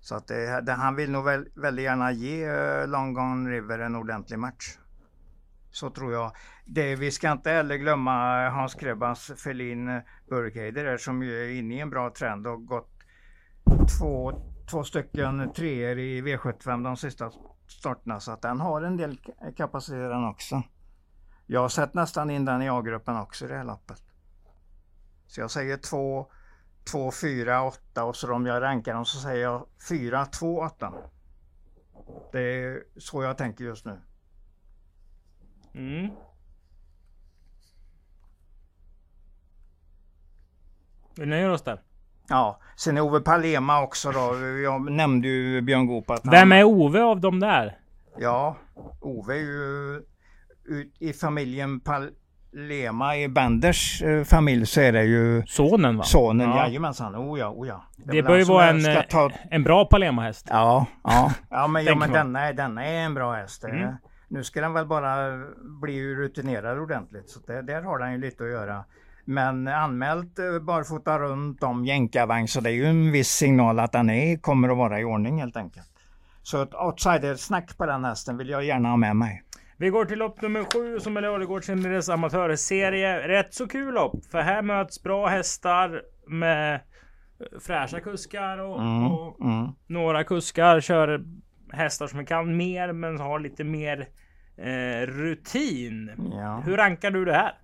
[0.00, 3.78] Så att det, det, han vill nog väl, väldigt gärna ge uh, Long Gone River
[3.78, 4.78] en ordentlig match.
[5.70, 6.32] Så tror jag.
[6.64, 11.80] Det, vi ska inte heller glömma Hans Krebas Felin Burkheider som ju är inne i
[11.80, 12.90] en bra trend och gått
[13.98, 14.32] två,
[14.66, 17.32] två stycken treor i V75 de sista
[17.66, 19.18] starterna så att den har en del
[19.56, 20.62] kapacitet den också.
[21.46, 24.02] Jag har sett nästan in den i A-gruppen också i det här loppet.
[25.26, 26.30] Så jag säger 2,
[26.92, 30.92] 2, 4, 8 och så om jag rankar dem så säger jag 4, 2, 8.
[32.32, 34.00] Det är så jag tänker just nu.
[35.74, 36.10] Mm.
[41.16, 41.82] Vi nöjer oss där.
[42.28, 44.36] Ja, sen är Ove Palema också då.
[44.64, 47.78] Jag nämnde ju Björn Goop att Vem är Ove av dem där?
[48.18, 48.56] Ja,
[49.00, 50.02] Ove är ju
[50.68, 56.04] ut i familjen Palema, i Benders eh, familj så är det ju Sonen va?
[56.04, 56.56] Sonen, ja.
[56.56, 57.16] jajamensan.
[57.16, 57.84] Oh ja, oh ja.
[57.96, 59.30] Det, det bör ju vara en, eh, ta...
[59.50, 60.46] en bra Palema-häst.
[60.50, 61.32] Ja, ja.
[61.50, 63.64] ja men, ja, men denna, denna är en bra häst.
[63.64, 63.94] Mm.
[64.28, 65.44] Nu ska den väl bara
[65.82, 67.30] bli rutinerad ordentligt.
[67.30, 68.84] Så det, där har den ju lite att göra.
[69.28, 73.92] Men anmält eh, barfota runt om jänkarvagn så det är ju en viss signal att
[73.92, 75.90] den är, kommer att vara i ordning helt enkelt.
[76.42, 79.42] Så ett outsider-snack på den hästen vill jag gärna ha med mig.
[79.76, 83.28] Vi går till lopp nummer sju som är Ladugårdsinderes amatörserie.
[83.28, 84.24] Rätt så kul lopp.
[84.30, 86.80] För här möts bra hästar med
[87.60, 89.70] fräscha kuskar och, Mm, och mm.
[89.86, 91.24] några kuskar kör
[91.72, 94.08] hästar som kan mer men har lite mer
[94.56, 96.10] eh, rutin.
[96.32, 96.62] Ja.
[96.64, 97.54] Hur rankar du det här?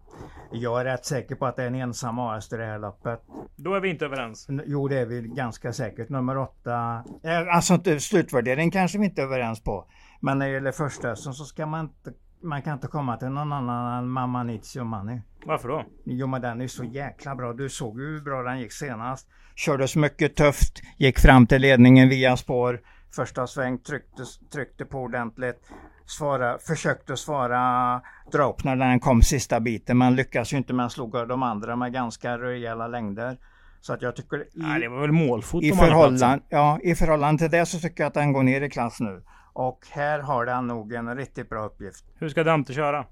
[0.53, 3.21] Jag är rätt säker på att det är en ensam AS i det här loppet.
[3.57, 4.49] Då är vi inte överens.
[4.49, 6.09] N- Jo, det är vi ganska säkert.
[6.09, 7.05] Nummer åtta.
[7.23, 9.85] Eh, Alltså slutvärdering kanske vi inte är överens på.
[10.21, 12.13] Men när det gäller första så ska man inte
[12.45, 15.21] man kan inte komma till någon annan än Mamma Nizio Money.
[15.47, 15.85] Varför då?
[16.05, 17.53] Jo men den är så jäkla bra.
[17.53, 19.29] Du såg ju hur bra den gick senast.
[19.57, 20.83] Kördes mycket tufft.
[20.97, 22.81] Gick fram till ledningen via spår.
[23.17, 25.71] Första sväng tryckte, tryckte på ordentligt.
[26.13, 28.01] Svara, försökte svara
[28.33, 29.99] dra upp när den kom sista biten.
[29.99, 33.37] Men lyckas ju inte men slog de andra med ganska rejäla längder.
[33.81, 37.39] Så att jag tycker i, Nej, det var väl målfot i, förhållande, ja, I förhållande
[37.39, 39.23] till det så tycker jag att den går ner i klass nu.
[39.53, 42.05] Och här har den nog en riktigt bra uppgift.
[42.19, 43.05] Hur ska Dante köra?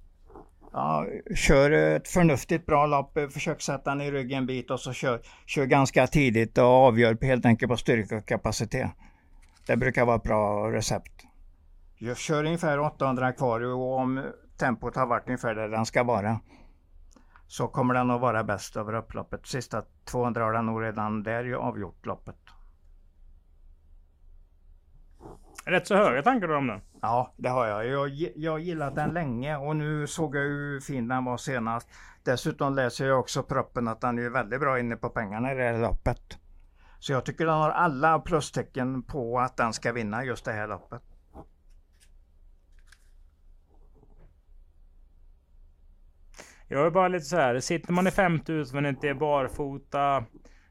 [0.73, 4.93] Ja, kör ett förnuftigt bra lopp, försök sätta den i ryggen en bit och så
[4.93, 8.91] kör, kör ganska tidigt och avgör helt enkelt på styrka och kapacitet.
[9.67, 11.27] Det brukar vara ett bra recept.
[12.03, 16.41] Jag kör ungefär 800 kvar och om tempot har varit ungefär där den ska vara
[17.47, 19.47] så kommer den att vara bäst över upploppet.
[19.47, 22.37] Sista 200 har den nog redan där avgjort loppet.
[25.65, 26.81] Rätt så höga tankar du om den.
[27.01, 27.87] Ja, det har jag.
[27.87, 31.89] Jag Jag gillat den länge och nu såg jag hur fin den var senast.
[32.25, 35.63] Dessutom läser jag också proppen att den är väldigt bra inne på pengarna i det
[35.63, 36.39] här loppet.
[36.99, 40.69] Så jag tycker den har alla plustecken på att den ska vinna just det här
[40.69, 41.03] loppet.
[46.73, 47.61] Jag är bara lite så här.
[47.61, 50.25] Sitter man i 5000 men inte är barfota.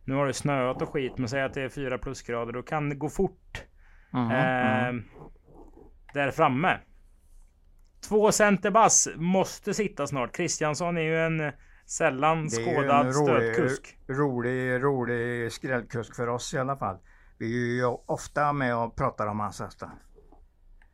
[0.05, 1.13] Nu har det snöat och skit.
[1.17, 2.53] Men säg att det är 4 plusgrader.
[2.53, 3.63] Då kan det gå fort.
[4.11, 5.03] Mhm, Eh, mhm.
[6.13, 6.77] där framme.
[8.07, 10.35] Två center bass måste sitta snart.
[10.35, 11.51] Kristiansson är ju en
[11.85, 13.97] sällan är ju skådad en stötkusk.
[14.09, 16.97] rolig, rolig skrällkusk för oss i alla fall.
[17.37, 19.89] Vi är ju ofta med och pratar om hans hästar.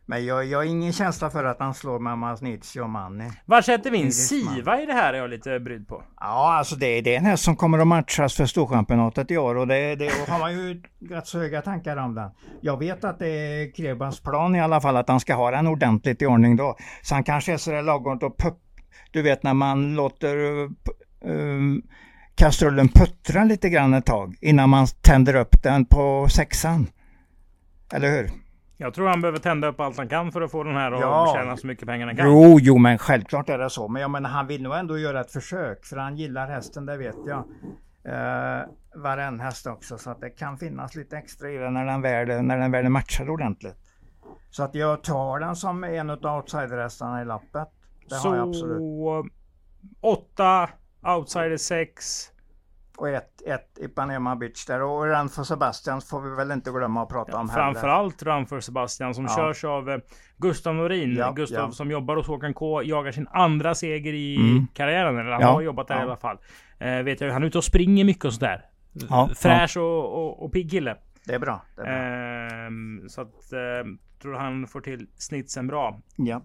[0.07, 3.31] Men jag, jag har ingen känsla för att han slår Mammas Nizio och Manni.
[3.45, 4.11] Var sätter vi in.
[4.11, 6.03] Siva i det här är jag lite brydd på.
[6.19, 9.55] Ja, alltså det, det är en häst som kommer att matchas för Storchampionatet i år
[9.55, 12.31] och det, det och har man ju rätt så höga tankar om den.
[12.61, 15.67] Jag vet att det är Krebans plan i alla fall att han ska ha den
[15.67, 16.77] ordentligt i ordning då.
[17.01, 18.59] Så han kanske är sådär lagom och pupp,
[19.11, 20.69] du vet när man låter uh,
[21.21, 21.83] um,
[22.35, 26.87] kastrullen puttra lite grann ett tag innan man tänder upp den på sexan.
[27.93, 28.44] Eller hur?
[28.77, 31.01] Jag tror han behöver tända upp allt han kan för att få den här att
[31.01, 31.33] Ja.
[31.35, 32.25] tjäna så mycket pengar han kan.
[32.27, 33.87] Jo, jo, men självklart är det så.
[33.87, 36.97] Men jag menar, han vill nog ändå göra ett försök för han gillar hästen, det
[36.97, 37.43] vet jag.
[38.07, 41.85] Uh, var en häst också, så att det kan finnas lite extra i den när
[41.85, 43.75] den väl, när den väl är matchad ordentligt.
[44.49, 47.67] Så att jag tar den som en av outsiderhästarna i lappet.
[48.09, 48.77] Det har jag absolut.
[48.77, 49.27] Så
[50.01, 50.69] 8,
[51.17, 52.31] outsider 6.
[52.97, 54.81] Och ett, ett Ipanema Beach där.
[54.81, 57.63] Och den för Sebastian får vi väl inte glömma att prata om heller.
[57.63, 59.35] Framförallt Run för Sebastian som Ja.
[59.35, 59.97] körs av eh,
[60.37, 61.15] Gustav Norin.
[61.15, 61.71] Ja, Gustav ja.
[61.71, 62.83] som jobbar hos Håkan K.
[62.83, 64.67] Jagar sin andra seger i Mm.
[64.73, 65.17] karriären.
[65.19, 66.01] Eller han Ja, har jobbat där ja.
[66.01, 66.37] i alla fall.
[66.79, 68.65] Eh, vet jag, han är ute och springer mycket och sådär.
[69.09, 70.97] Ja, Fräsch och, och, och pigg kille.
[71.25, 71.61] Det är bra.
[71.75, 72.67] Det är bra.
[72.67, 75.99] Ehm, så att eh, tror han får till snitsen bra.
[76.15, 76.41] Ja.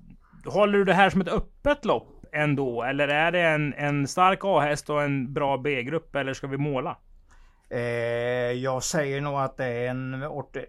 [0.46, 2.82] Håller du det här som ett öppet lopp ändå?
[2.82, 6.16] Eller är det en, en stark A-häst och en bra B-grupp?
[6.16, 6.96] Eller ska vi måla?
[7.70, 7.80] Eh,
[8.52, 10.24] jag säger nog att det är en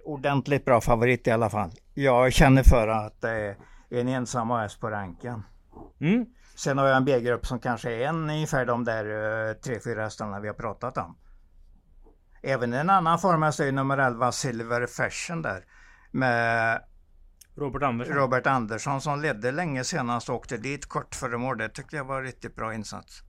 [0.06, 1.71] ordentligt bra favorit i alla fall.
[1.93, 3.56] Jag känner för att det är
[3.89, 5.43] en ensam AS på ranken.
[6.02, 6.26] Mm.
[6.56, 9.06] Sen har jag en B-grupp som kanske är en ungefär de där
[9.50, 11.17] eh, tre, fyra hästarna vi har pratat om.
[12.43, 15.63] Även en annan form är nummer 11 Silver Fashion där.
[16.12, 16.82] Med
[17.62, 18.15] Robert Andersson.
[18.15, 21.58] Robert Andersson som ledde länge senast och åkte dit kort före mål.
[21.58, 23.24] Det tyckte jag var en riktigt bra insats.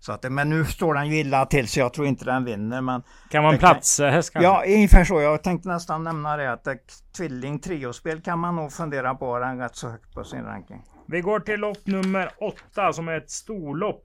[0.00, 2.80] Så att, men nu står den ju illa till så jag tror inte den vinner.
[2.80, 4.42] Men kan det kan- platshäst kanske?
[4.42, 5.20] Ja, ungefär så.
[5.20, 9.26] Jag tänkte nästan nämna det att ett tvilling triospel kan man nog fundera på.
[9.26, 10.82] Har den rätt så högt på sin ranking.
[11.06, 14.04] Vi går till lopp nummer åtta som är ett storlopp.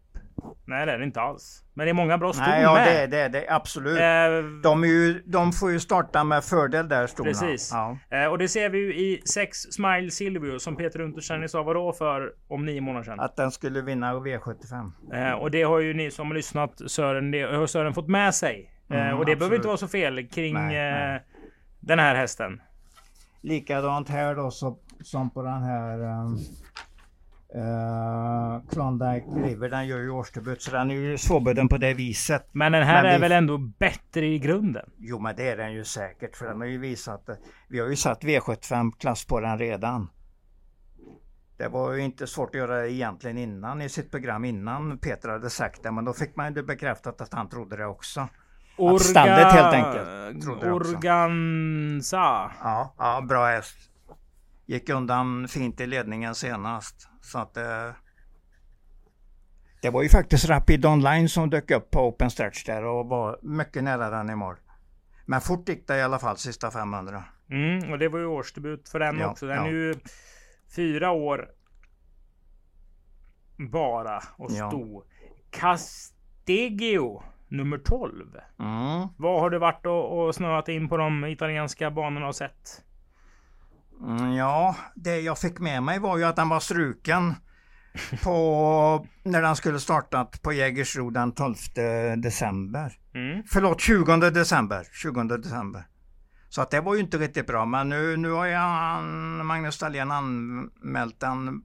[0.65, 1.63] Nej det är det inte alls.
[1.73, 2.87] Men det är många bra ston Nej, ja med.
[2.87, 3.99] det är det, det absolut.
[3.99, 7.29] Eh, De, ju, de får ju starta med fördel där storna.
[7.29, 7.69] Precis.
[7.73, 7.97] Ja.
[8.17, 11.93] eh, och det ser vi ju i 6 Smile Silvio som Peter Untersteiner sa vadå
[11.93, 13.19] för om nio månader sedan.
[13.19, 14.91] Att den skulle vinna V75.
[15.13, 18.35] Eh, och det har ju ni som har lyssnat Sören, det har Sören fått med
[18.35, 18.69] sig.
[18.89, 19.55] Eh, Mm, och det behöver absolut.
[19.57, 21.15] inte vara så fel kring Nej, nej.
[21.15, 21.21] eh,
[21.79, 22.61] den här hästen.
[23.41, 26.37] Likadant här då så, som på den här um,
[27.55, 32.49] Uh, Klondike River den gör ju årsdebut så den är ju svårbedömd på det viset.
[32.51, 33.21] Men den här men är vi...
[33.21, 34.89] väl ändå bättre i grunden?
[34.97, 37.29] Jo men det är den ju säkert för den har ju visat
[37.69, 40.09] Vi har ju satt V75 klass på den redan.
[41.57, 45.29] Det var ju inte svårt att göra det egentligen innan i sitt program innan Peter
[45.29, 48.27] hade sagt det men då fick man ju bekräftat att han trodde det också.
[48.77, 48.95] Orga...
[48.95, 50.63] Att standet helt enkelt.
[50.63, 52.51] Organza.
[52.63, 53.92] Ja, ja, bra häst.
[54.65, 57.09] Gick undan fint i ledningen senast.
[57.21, 57.91] Så att eh,
[59.81, 63.39] det var ju faktiskt Rapid Online som dök upp på Open Stretch där och var
[63.41, 64.55] mycket nära den i mål.
[65.25, 67.23] Men fort gick det i alla fall sista 500.
[67.49, 69.45] Mm, och det var ju årsdebut för den ja, också.
[69.45, 69.65] Den ja.
[69.65, 69.95] är ju
[70.75, 71.49] fyra år
[73.57, 75.03] bara och stod.
[75.03, 75.27] Ja.
[75.49, 78.37] Castegio nummer 12.
[78.59, 79.07] Mm.
[79.17, 82.83] Vad har du varit och, och snöat in på de italienska banorna och sett?
[84.03, 87.35] Mm, ja, det jag fick med mig var ju att den var struken
[88.23, 91.55] på, när den skulle startat på Jägersro den 12
[92.17, 92.93] december.
[93.15, 93.43] Mm.
[93.47, 94.87] Förlåt, 20 december.
[94.91, 95.87] 20 december.
[96.49, 97.65] Så att det var ju inte riktigt bra.
[97.65, 99.03] Men nu, nu har jag,
[99.45, 101.63] Magnus Dahlén anmält den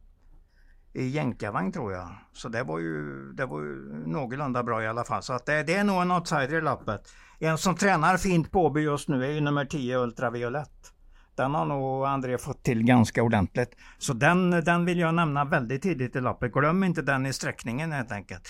[0.95, 2.09] i jänkarvagn tror jag.
[2.33, 3.75] Så det var ju, det var ju
[4.07, 5.23] någorlunda bra i alla fall.
[5.23, 7.09] Så att det, det är nog en outsider i lappet.
[7.39, 10.93] En som tränar fint på just nu är ju nummer 10 Ultraviolett.
[11.39, 13.77] Den har nog André fått till ganska ordentligt.
[13.99, 16.53] Så den, den vill jag nämna väldigt tidigt i loppet.
[16.53, 18.49] Glöm inte den i sträckningen helt enkelt.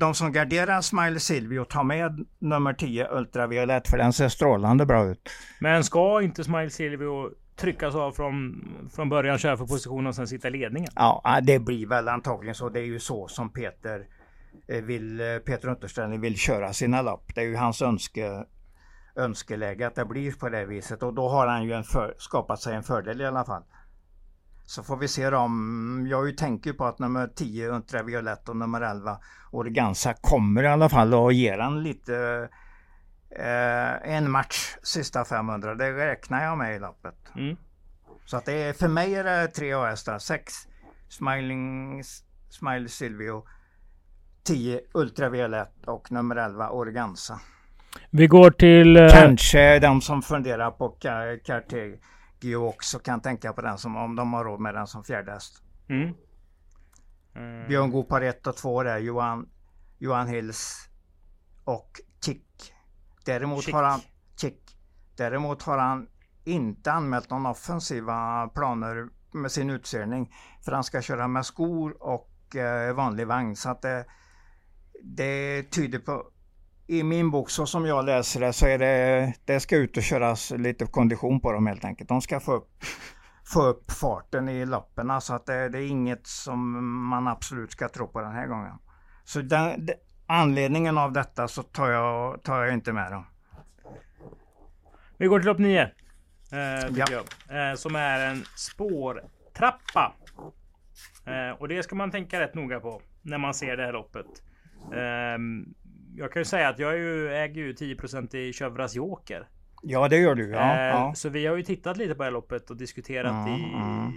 [0.00, 5.04] De som garderar Smile Silvio, tar med nummer 10 Ultraviolett för den ser strålande bra
[5.04, 5.30] ut.
[5.60, 10.26] Men ska inte Smile Silvio tryckas av från, från början, köra för positionen och sen
[10.26, 10.90] sitta i ledningen?
[10.94, 12.68] Ja, det blir väl antagligen så.
[12.68, 14.06] Det är ju så som Peter
[14.68, 17.34] eh, vill, eh, Peter Untersträng vill köra sina lopp.
[17.34, 18.44] Det är ju hans önske,
[19.16, 22.60] önskeläge att det blir på det viset och då har han ju en för, skapat
[22.60, 23.62] sig en fördel i alla fall.
[24.64, 29.18] Så får vi se om, jag tänker på att nummer 10 Ultraviolett och nummer 11
[29.50, 32.48] Organza kommer i alla fall och ger han lite
[33.30, 35.74] eh, en match sista 500.
[35.74, 37.14] Det räknar jag med i loppet.
[37.36, 37.56] Mm.
[38.24, 40.18] Så att det är, för mig är det tre hästar.
[40.18, 40.54] 6
[41.08, 42.02] Smiling
[42.48, 43.44] Smile Silvio
[44.42, 47.40] 10 Ultraviolett och nummer 11 Organza.
[48.10, 48.96] Vi går till...
[48.96, 49.10] Uh...
[49.10, 50.88] Kanske de som funderar på
[51.44, 55.32] Cartegio också kan tänka på den som om de har råd med den som fjärde
[55.32, 55.62] häst.
[55.88, 56.14] Mm.
[57.36, 57.68] Mm.
[57.68, 58.98] Björn Goop har 1 och 2 där.
[58.98, 59.48] Johan,
[59.98, 60.88] Johan Hills
[61.64, 61.90] och
[62.24, 62.72] Chick.
[63.24, 63.74] Däremot Chick.
[63.74, 64.00] har han...
[64.40, 64.62] Chick.
[65.16, 66.08] Däremot har han
[66.44, 70.26] inte anmält någon offensiva planer med sin utseende.
[70.64, 73.56] För han ska köra med skor och eh, vanlig vagn.
[73.56, 74.04] Så att det,
[75.02, 76.30] det tyder på
[76.86, 80.02] i min bok så som jag läser det så är det, det ska ut och
[80.02, 82.08] köras lite kondition på dem helt enkelt.
[82.08, 82.84] De ska få upp,
[83.44, 85.20] få upp farten i loppen.
[85.20, 88.72] Så att det, det, är inget som man absolut ska tro på den här gången.
[89.24, 89.96] Så den, den,
[90.26, 93.26] anledningen av detta så tar jag, tar jag inte med dem.
[95.18, 95.82] Vi går till lopp 9.
[95.82, 95.88] Eh,
[96.96, 97.06] ja.
[97.56, 100.12] eh, som är en spårtrappa.
[101.26, 104.26] Eh, och det ska man tänka rätt noga på när man ser det här loppet.
[106.16, 109.48] Jag kan ju säga att jag ju, äger ju 10% i Chövras Joker.
[109.82, 110.50] Ja det gör du.
[110.50, 111.12] Ja, eh, ja.
[111.14, 114.12] Så vi har ju tittat lite på det här loppet och diskuterat mm, i, mm.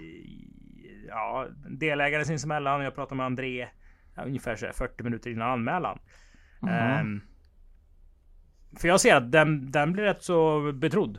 [1.08, 2.84] Ja, delägare sinsemellan.
[2.84, 3.68] Jag pratade med André
[4.16, 5.98] ja, ungefär så 40 minuter innan anmälan.
[6.62, 7.16] Mm.
[7.16, 7.22] Eh,
[8.80, 11.18] för jag ser att den, den blir rätt så betrodd.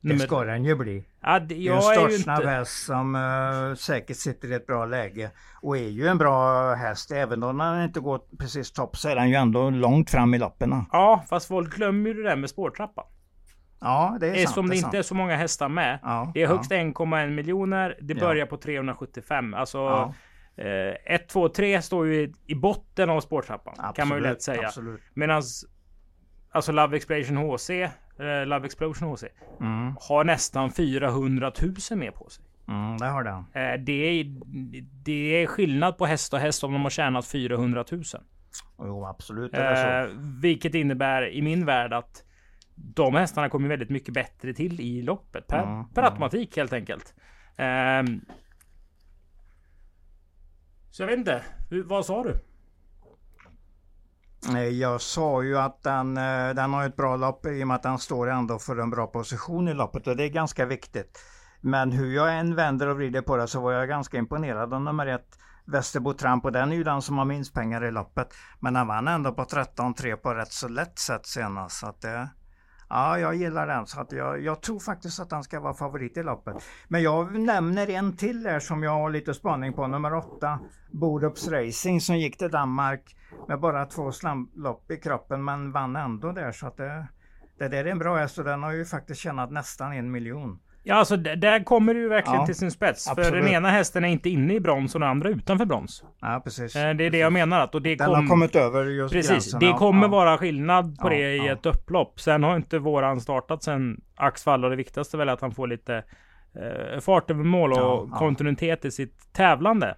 [0.00, 1.04] Det ska den ju bli.
[1.20, 2.50] Ja, det, jag det är en startsnabb inte...
[2.50, 5.30] häst som uh, säkert sitter i ett bra läge.
[5.62, 7.10] Och är ju en bra häst.
[7.10, 10.38] Även om den inte går precis topp så är den ju ändå långt fram i
[10.38, 10.84] loppen.
[10.92, 13.04] Ja, fast folk glömmer ju det där med spårtrappan.
[13.80, 14.54] Ja, det är, det är sant.
[14.54, 15.98] Som det, det inte är så många hästar med.
[16.02, 16.76] Ja, det är högst ja.
[16.76, 17.98] 1,1 miljoner.
[18.00, 18.46] Det börjar ja.
[18.46, 19.54] på 375.
[19.54, 20.14] Alltså ja.
[21.04, 23.74] 1, 2, 3 står ju i, i botten av spårtrappan.
[23.78, 24.70] Absolut, kan man ju lätt säga.
[25.14, 25.42] Medan
[26.52, 29.24] Alltså Love Explosion HC eh, Love Explosion HC.
[29.60, 29.96] Mm.
[30.00, 31.52] Har nästan 400
[31.90, 32.44] 000 med på sig.
[32.68, 33.38] Mm, det har den.
[33.52, 34.26] Eh, det, är,
[35.04, 38.02] det är skillnad på häst och häst om de har tjänat 400 000.
[38.78, 39.54] Jo, absolut.
[39.54, 40.04] Eh,
[40.40, 42.24] vilket innebär i min värld att
[42.74, 45.46] de hästarna kommer väldigt mycket bättre till i loppet.
[45.46, 46.12] Per, mm, per mm.
[46.12, 47.14] automatik helt enkelt.
[47.56, 48.02] Eh,
[50.90, 51.42] så jag vet inte.
[51.84, 52.36] Vad sa du?
[54.48, 57.74] Eh, jag sa ju att den, eh, den har ett bra lopp i och med
[57.74, 61.18] att den står ändå för en bra position i loppet och det är ganska viktigt.
[61.60, 64.82] Men hur jag än vänder och vrider på det så var jag ganska imponerad av
[64.82, 68.34] nummer ett Västerbo Tramp och den är ju den som har minst pengar i loppet.
[68.60, 71.78] Men han vann ändå på 13-3 på rätt så lätt sätt senast.
[71.78, 72.28] Så att det,
[72.90, 73.86] Ja, jag gillar den.
[73.86, 76.56] Så att jag, jag tror faktiskt att han ska vara favorit i loppet.
[76.88, 79.86] Men jag nämner en till där som jag har lite spaning på.
[79.86, 80.58] Nummer åtta,
[80.90, 83.16] Borups Racing som gick till Danmark
[83.48, 86.52] med bara två slamlopp i kroppen men vann ändå där.
[86.52, 87.06] Så att det,
[87.58, 90.58] det där är en bra häst och den har ju faktiskt tjänat nästan en miljon.
[90.82, 93.08] Ja, alltså där kommer det ju verkligen ja, till sin spets.
[93.08, 93.28] Absolut.
[93.28, 96.04] För den ena hästen är inte inne i brons och den andra utanför brons.
[96.20, 96.76] Ja, precis.
[96.76, 97.12] Eh, det är precis.
[97.12, 97.60] det jag menar.
[97.60, 98.14] Att, och det den kom...
[98.14, 99.30] har kommit över just Precis.
[99.30, 99.60] Gränsen.
[99.60, 100.08] Det kommer ja.
[100.08, 102.20] vara skillnad på det i ett upplopp.
[102.20, 105.66] Sen har inte våran startat sen Axvall och det viktigaste är väl att han får
[105.66, 106.04] lite
[106.54, 109.94] eh, fart över mål och kontinuitet i sitt tävlande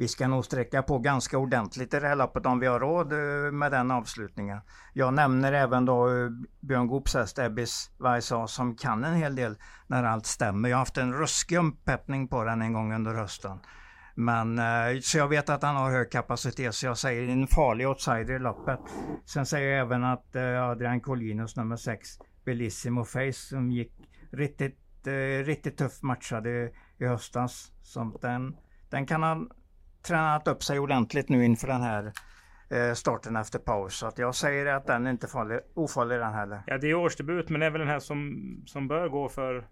[0.00, 3.12] vi ska nog sträcka på ganska ordentligt i det här loppet om vi har råd
[3.12, 4.60] eh, med den avslutningen.
[4.92, 9.56] Jag nämner även då eh, Björn Goops häst Ebbis Vaisa som kan en hel del
[9.86, 10.68] när allt stämmer.
[10.68, 13.58] Jag har haft en ruskig uppeppning på den en gång under hösten.
[14.14, 17.88] Men, eh, så jag vet att han har hög kapacitet så jag säger en farlig
[17.88, 18.80] outsider i loppet.
[19.24, 20.36] Sen säger jag även att
[20.70, 22.08] Adrian Collinos nummer 6
[22.44, 23.92] Bellissimo Face som gick
[24.30, 24.78] riktigt,
[25.44, 27.72] riktigt tufft matchade i höstas.
[27.82, 28.56] Så den,
[28.90, 29.50] den kan han
[30.02, 32.12] tränat upp sig ordentligt nu inför den här
[32.70, 33.98] eh, starten efter paus.
[33.98, 36.62] Så att jag säger att den är inte farlig, ofarlig den heller.
[36.66, 39.56] Ja, det är årsdebut, men det är väl den här som, som bör gå för
[39.56, 39.62] eh,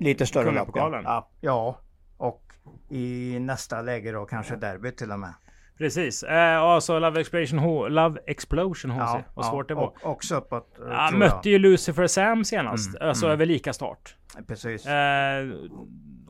[0.00, 0.70] Lite större lopp.
[0.74, 1.30] Ja.
[1.40, 1.80] ja,
[2.16, 2.52] och
[2.88, 5.34] i nästa läge då kanske derby till och med.
[5.80, 6.22] Precis.
[6.22, 8.98] Eh, alltså Love Explosion, Love Explosion HC.
[8.98, 9.84] Ja, Vad svårt det var.
[9.84, 10.78] Och, också uppåt.
[10.78, 12.96] Eh, ja, mötte ju Lucifer Sam senast.
[12.96, 13.32] Mm, alltså mm.
[13.32, 14.16] över lika start.
[14.46, 14.86] Precis.
[14.86, 15.46] Eh,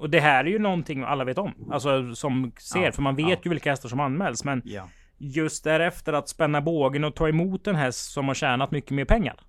[0.00, 1.54] och det här är ju någonting alla vet om.
[1.72, 2.84] Alltså som ser.
[2.84, 3.38] Ja, för man vet ja.
[3.44, 4.44] ju vilka hästar som anmäls.
[4.44, 4.88] Men ja.
[5.18, 9.04] just därefter att spänna bågen och ta emot en häst som har tjänat mycket mer
[9.04, 9.40] pengar.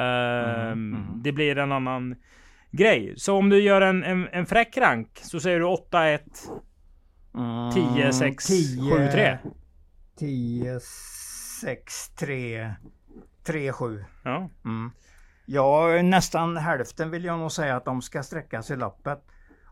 [0.00, 1.22] Uh, mm, mm.
[1.22, 2.16] Det blir en annan
[2.70, 3.14] grej.
[3.16, 6.20] Så om du gör en, en, en fräck rank så säger du 8-1
[7.74, 9.38] 10, 6, 7, 3.
[10.18, 10.80] 10,
[11.60, 12.74] 6, 3,
[13.46, 14.04] 3, 7.
[14.24, 14.50] Ja.
[14.64, 14.90] Mm.
[15.46, 19.24] Ja, nästan hälften vill jag nog säga att de ska sträckas i loppet.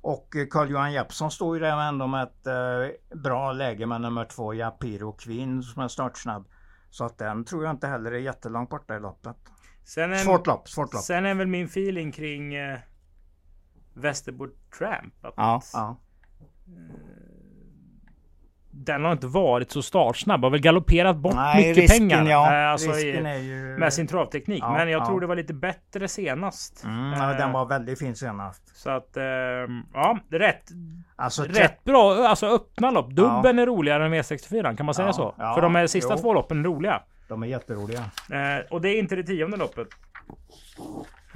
[0.05, 4.55] Och Carl-Johan Jeppsson står ju där ändå med ett eh, bra läge med nummer två
[4.55, 6.49] Japiro Queen som är startsnabb.
[6.91, 9.37] Så att den tror jag inte heller är jättelångt borta i loppet.
[9.85, 11.03] Sen är, svårt lopp, svårt lopp.
[11.03, 12.79] Sen är väl min feeling kring eh,
[13.95, 15.25] Västerbo Tramp.
[15.25, 15.97] Att, ja, ja.
[18.75, 20.43] Eh, den har inte varit så startsnabb.
[20.43, 22.31] Har väl galopperat bort Nej, mycket risken, pengar.
[22.31, 22.53] Ja.
[22.53, 23.79] Eh, alltså i, ju...
[23.79, 24.63] Med sin travteknik.
[24.63, 25.07] Ja, men jag ja.
[25.07, 26.85] tror det var lite bättre senast.
[26.85, 28.77] Mm, ja, den var väldigt fin senast.
[28.77, 29.25] Så att, eh,
[29.95, 30.65] ja, rätt.
[31.17, 32.27] Alltså, rätt bra.
[32.29, 33.11] Alltså öppna lopp.
[33.11, 34.77] Dubben är roligare än V64.
[34.77, 35.35] Kan man säga så?
[35.55, 36.21] För de här sista jo.
[36.21, 37.03] två loppen är roliga.
[37.29, 38.05] De är jätteroliga.
[38.31, 39.89] Eh, och det är inte det tionde loppet.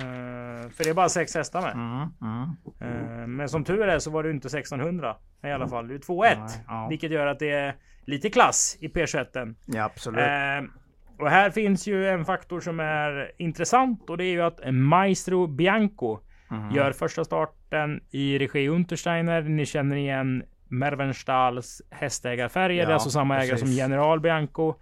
[0.00, 1.72] Uh, för det är bara sex hästar med.
[1.72, 3.20] Mm, mm.
[3.20, 5.88] Uh, men som tur är så var det inte 1600 i alla fall.
[5.88, 6.48] Det är 2-1.
[6.66, 6.86] Ja.
[6.90, 9.54] Vilket gör att det är lite klass i P21.
[9.66, 10.18] Ja absolut.
[10.18, 10.70] Uh,
[11.18, 15.46] och här finns ju en faktor som är intressant och det är ju att Maestro
[15.46, 16.18] Bianco
[16.50, 16.74] mm.
[16.74, 19.42] gör första starten i regi Untersteiner.
[19.42, 22.80] Ni känner igen Mervenstahls hästägarfärger.
[22.80, 23.50] Ja, det är alltså samma precis.
[23.50, 24.74] ägare som General Bianco.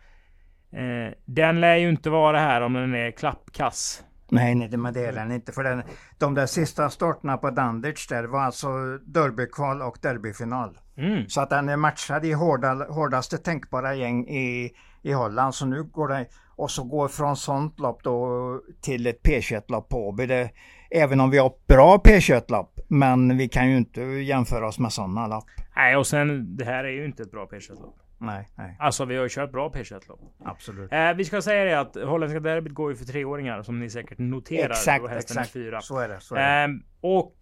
[1.25, 4.05] den lär ju inte vara här om den är klappkass.
[4.29, 5.53] Nej, nej det, det är den inte.
[5.53, 5.83] För den,
[6.19, 8.69] de där sista starterna på Dandage där var alltså
[9.07, 10.79] derbykval och derbyfinal.
[10.97, 11.29] Mm.
[11.29, 14.71] Så att den är matchad i hårda, hårdaste tänkbara gäng i,
[15.03, 15.55] i Holland.
[15.55, 20.09] Så nu går det och så går från sånt lopp då till ett P21-lopp på
[20.09, 20.49] Åby.
[20.91, 22.81] Även om vi har bra P21-lopp.
[22.89, 25.45] Men vi kan ju inte jämföra oss med sådana lopp.
[25.77, 28.06] Nej, och sen det här är ju inte ett bra P21-lopp.
[28.19, 28.77] Nej, nej.
[28.79, 30.21] Alltså vi har ju kört bra P21-lopp.
[30.45, 30.93] Absolut.
[30.93, 34.19] Eh, vi ska säga det att holländska derbyt går ju för treåringar som ni säkert
[34.19, 34.71] noterar.
[34.71, 35.51] Exakt, exakt.
[35.51, 35.81] Fyra.
[35.81, 36.21] Så är det.
[36.21, 36.75] Så är det.
[36.75, 37.35] Eh, och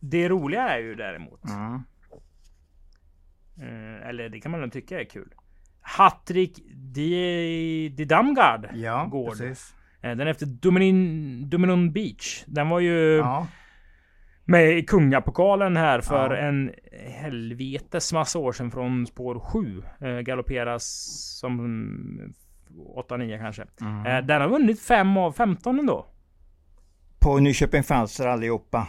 [0.00, 1.40] det roliga är ju däremot.
[1.44, 1.74] Mm.
[3.58, 5.34] Eh, eller det kan man nog tycka är kul.
[5.80, 9.30] Hattrick de, de Damgard ja, Gård.
[9.30, 9.74] Precis.
[10.02, 12.44] Eh, den efter Dominion, Dominion Beach.
[12.46, 13.16] Den var ju...
[13.16, 13.46] Ja
[14.44, 16.36] med i kungapokalen här för ja.
[16.36, 16.72] en
[17.20, 19.82] helvetes massa år sedan från spår 7.
[20.00, 20.84] Eh, galopperas
[21.40, 22.34] som
[23.08, 23.64] 8-9 kanske.
[23.80, 24.06] Mm.
[24.06, 26.06] Eh, den har vunnit 5 av 15 ändå.
[27.18, 28.86] På Nyköping Falster allihopa?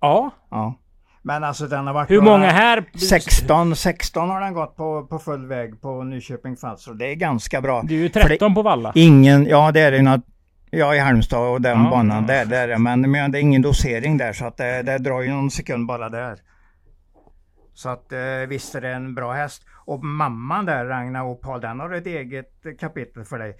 [0.00, 0.30] Ja.
[0.50, 0.74] ja.
[1.22, 2.10] Men alltså den har varit...
[2.10, 2.84] Hur många här?
[3.08, 6.94] 16, 16 har den gått på, på full väg på Nyköping Falster.
[6.94, 7.82] Det är ganska bra.
[7.82, 8.92] Det är ju 13 på Valla.
[8.94, 10.02] Ingen, ja det är det
[10.70, 12.34] Ja, i Halmstad och den ja, banan ja.
[12.34, 12.78] där, där.
[12.78, 15.86] Men, men det är ingen dosering där så att det, det drar ju någon sekund
[15.86, 16.38] bara där.
[17.74, 19.64] Så att eh, visst är det en bra häst.
[19.74, 23.56] Och mamman där, Ragnar Opal, den har ett eget kapitel för dig.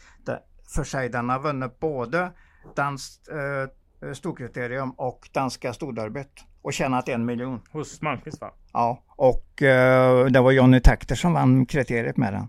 [0.75, 1.09] för sig.
[1.09, 2.31] Den har vunnit både
[2.77, 6.45] danskt eh, storkriterium och danska storderbyt.
[6.63, 7.61] Och tjänat en miljon.
[7.71, 8.51] Hos Malmqvist va?
[8.73, 12.49] Ja, och eh, det var Johnny Takter som vann kriteriet med den.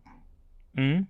[0.78, 1.06] Mm.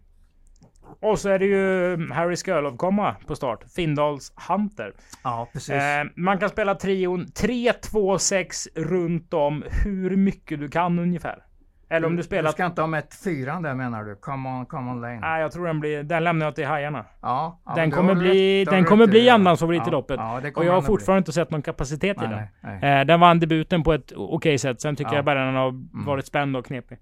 [1.01, 3.63] Och så är det ju Harry Skölov-komma på start.
[3.75, 4.93] Findals Hunter.
[5.23, 5.69] Ja, precis.
[5.75, 11.43] Eh, man kan spela trion 3, 2, 6 runt om hur mycket du kan ungefär.
[11.91, 12.49] Eller om du spelar...
[12.49, 14.15] Du ska inte ha med fyran där menar du?
[14.15, 15.19] Come on, come on lane.
[15.19, 16.03] Nej, jag tror den blir...
[16.03, 17.05] Den lämnar jag till hajarna.
[17.21, 20.17] Ja, ja, den kommer bli, den kommer i bli andans favorit i loppet.
[20.19, 20.87] ja, och jag har att bli.
[20.87, 22.37] fortfarande inte sett någon kapacitet i Nej, den.
[22.61, 22.99] nej, nej.
[23.01, 24.81] Eh, den vann debuten på ett okej sätt.
[24.81, 25.13] Sen tycker Ja.
[25.13, 25.15] Mm.
[25.17, 26.97] jag bara den har varit spänd och knepig.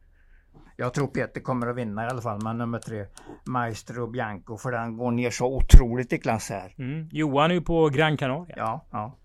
[0.80, 3.06] Jag tror Peter kommer att vinna i alla fall med nummer tre.
[3.46, 6.74] Maestro Bianco för den går ner så otroligt i klass här.
[6.78, 7.10] Mm.
[7.12, 8.56] Johan är ju på Gran Canaria.
[8.58, 9.16] Ja, ja.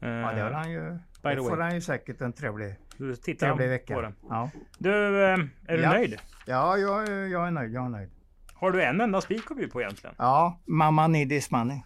[0.00, 0.98] Eh, ja det har han ju.
[1.22, 4.00] by the får han ju säkert en trevlig, trevlig på vecka.
[4.00, 4.14] den.
[4.28, 5.92] Ja, Du, eh, är du Ja.
[5.92, 6.16] nöjd?
[6.46, 7.72] ja jag, är- jag är nöjd.
[7.72, 8.10] Jag är nöjd.
[8.54, 10.14] Har du en enda spik att bjuda på egentligen?
[10.18, 11.80] Ja, mamma need this money.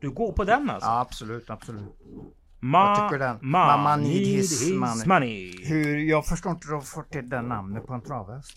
[0.00, 0.88] Du går på den alltså?
[0.88, 1.96] Ja, absolut, absolut.
[2.60, 3.36] Ma- jag tycker den.
[3.36, 5.06] Ma- Mamma need his money.
[5.06, 5.52] money.
[5.66, 8.56] Hur, jag förstår inte hur de får till det namnet på en travhäst.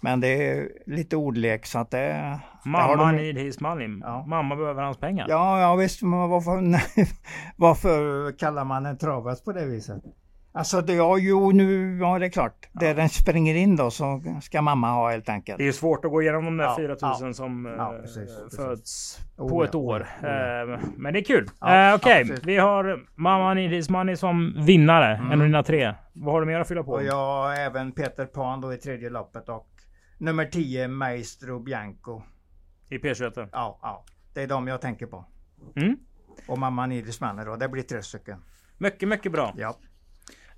[0.00, 1.98] Men det är lite ordlek så att det...
[1.98, 3.98] det Mamma de- need his money.
[4.02, 4.24] Ja.
[4.26, 5.26] Mamma behöver hans pengar.
[5.28, 6.82] Ja, ja visst, men varför, nej,
[7.56, 10.02] varför kallar man en travhäst på det viset?
[10.54, 12.68] Alltså, det, ja, jo, nu, ja det är klart.
[12.72, 15.58] Där den springer in då så ska mamma ha helt enkelt.
[15.58, 17.32] Det är svårt att gå igenom de där Ja, 4000 ja.
[17.32, 18.56] som eh, Ja, precis, precis.
[18.56, 20.00] föds Oh, på ja, ett år.
[20.00, 20.74] oh, ja, oh, ja.
[20.74, 21.46] Eh, Men det är kul.
[21.60, 22.44] Ja, Eh, Okej, ja, precis.
[22.46, 25.16] vi har Mamma Need His Money som vinnare.
[25.16, 25.30] Mm.
[25.30, 25.94] En av dina tre.
[26.12, 26.92] Vad har du mer att fylla på?
[26.92, 29.68] Och jag även Peter Pan då i tredje loppet och
[30.18, 32.22] nummer 10 Maestro Bianco.
[32.88, 33.48] I P21.
[33.52, 34.04] Ja, ja.
[34.34, 35.24] Det är de jag tänker på.
[35.76, 35.96] Mm.
[36.48, 37.56] Och mamma Nidis Manner då.
[37.56, 38.38] Det blir tre stycken.
[38.78, 39.54] Mycket, mycket bra.
[39.56, 39.74] Ja.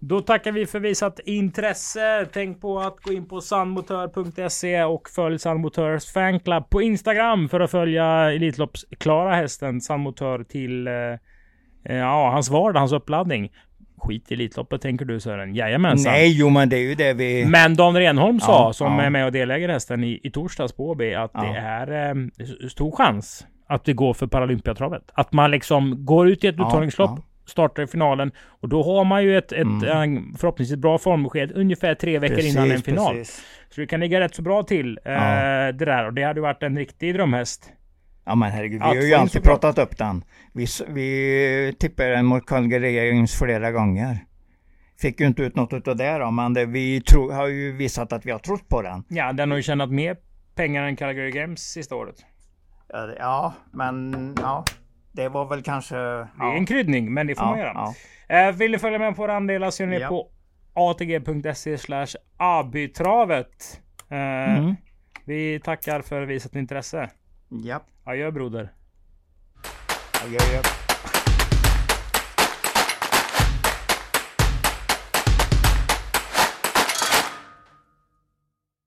[0.08, 2.26] Då tackar vi för visat intresse.
[2.32, 7.70] Tänk på att gå in på sandmotör.se och följ Sandmotörs fanclub på Instagram för att
[7.70, 10.92] följa Elitloppsklara hästen Sandmotör till eh,
[11.84, 13.52] eh, ja, hans vardag, hans uppladdning.
[13.98, 15.54] Skit i Elitloppet tänker du Sören.
[15.54, 16.12] Jajamensan.
[16.12, 17.46] Nej, jo men det är ju det vi...
[17.46, 19.02] Men Dan Renholm sa, Ja, som ja.
[19.02, 21.42] är med och deläger hästen i, i torsdags på Åby, att Ja.
[21.42, 22.14] det är eh,
[22.68, 25.02] stor chans att det går för Paralympiatravet.
[25.14, 27.20] Att man liksom går ut i ett uttagningslopp.
[27.46, 30.16] Startar i finalen och då har man ju ett, ett Mm.
[30.16, 33.14] eh, förhoppningsvis bra formbesked ungefär tre veckor innan en final.
[33.14, 33.44] Precis.
[33.70, 35.72] Så det kan ligga rätt så bra till eh, Ja.
[35.72, 37.72] det där och det hade ju varit en riktig drömhäst.
[38.26, 40.24] Ja men herregud, vi Att har ju alltid pratat upp den.
[40.52, 44.18] Vi, vi tippade den mot Calgary flera gånger.
[45.00, 48.12] Fick ju inte ut något utav det då, men det, vi tro, har ju visat
[48.12, 49.04] att vi har trott på den.
[49.08, 50.16] Ja, den har ju tjänat mer
[50.54, 52.16] pengar än Calgary Games sista året.
[53.18, 54.64] Ja, men ja.
[55.14, 55.96] Det var väl kanske...
[55.96, 57.92] Det är en kryddning, men det får man ja, göra.
[58.28, 58.48] ja.
[58.48, 60.08] Eh, vill ni följa med på våra andelar så är ni Ja.
[60.08, 60.28] på
[60.74, 62.06] atg.se slash
[62.36, 63.80] abytravet.
[64.10, 64.74] Eh, Mm.
[65.26, 67.10] Vi tackar för visat intresse.
[67.48, 68.72] Ja, Adjö broder.
[70.32, 70.62] ja, ja.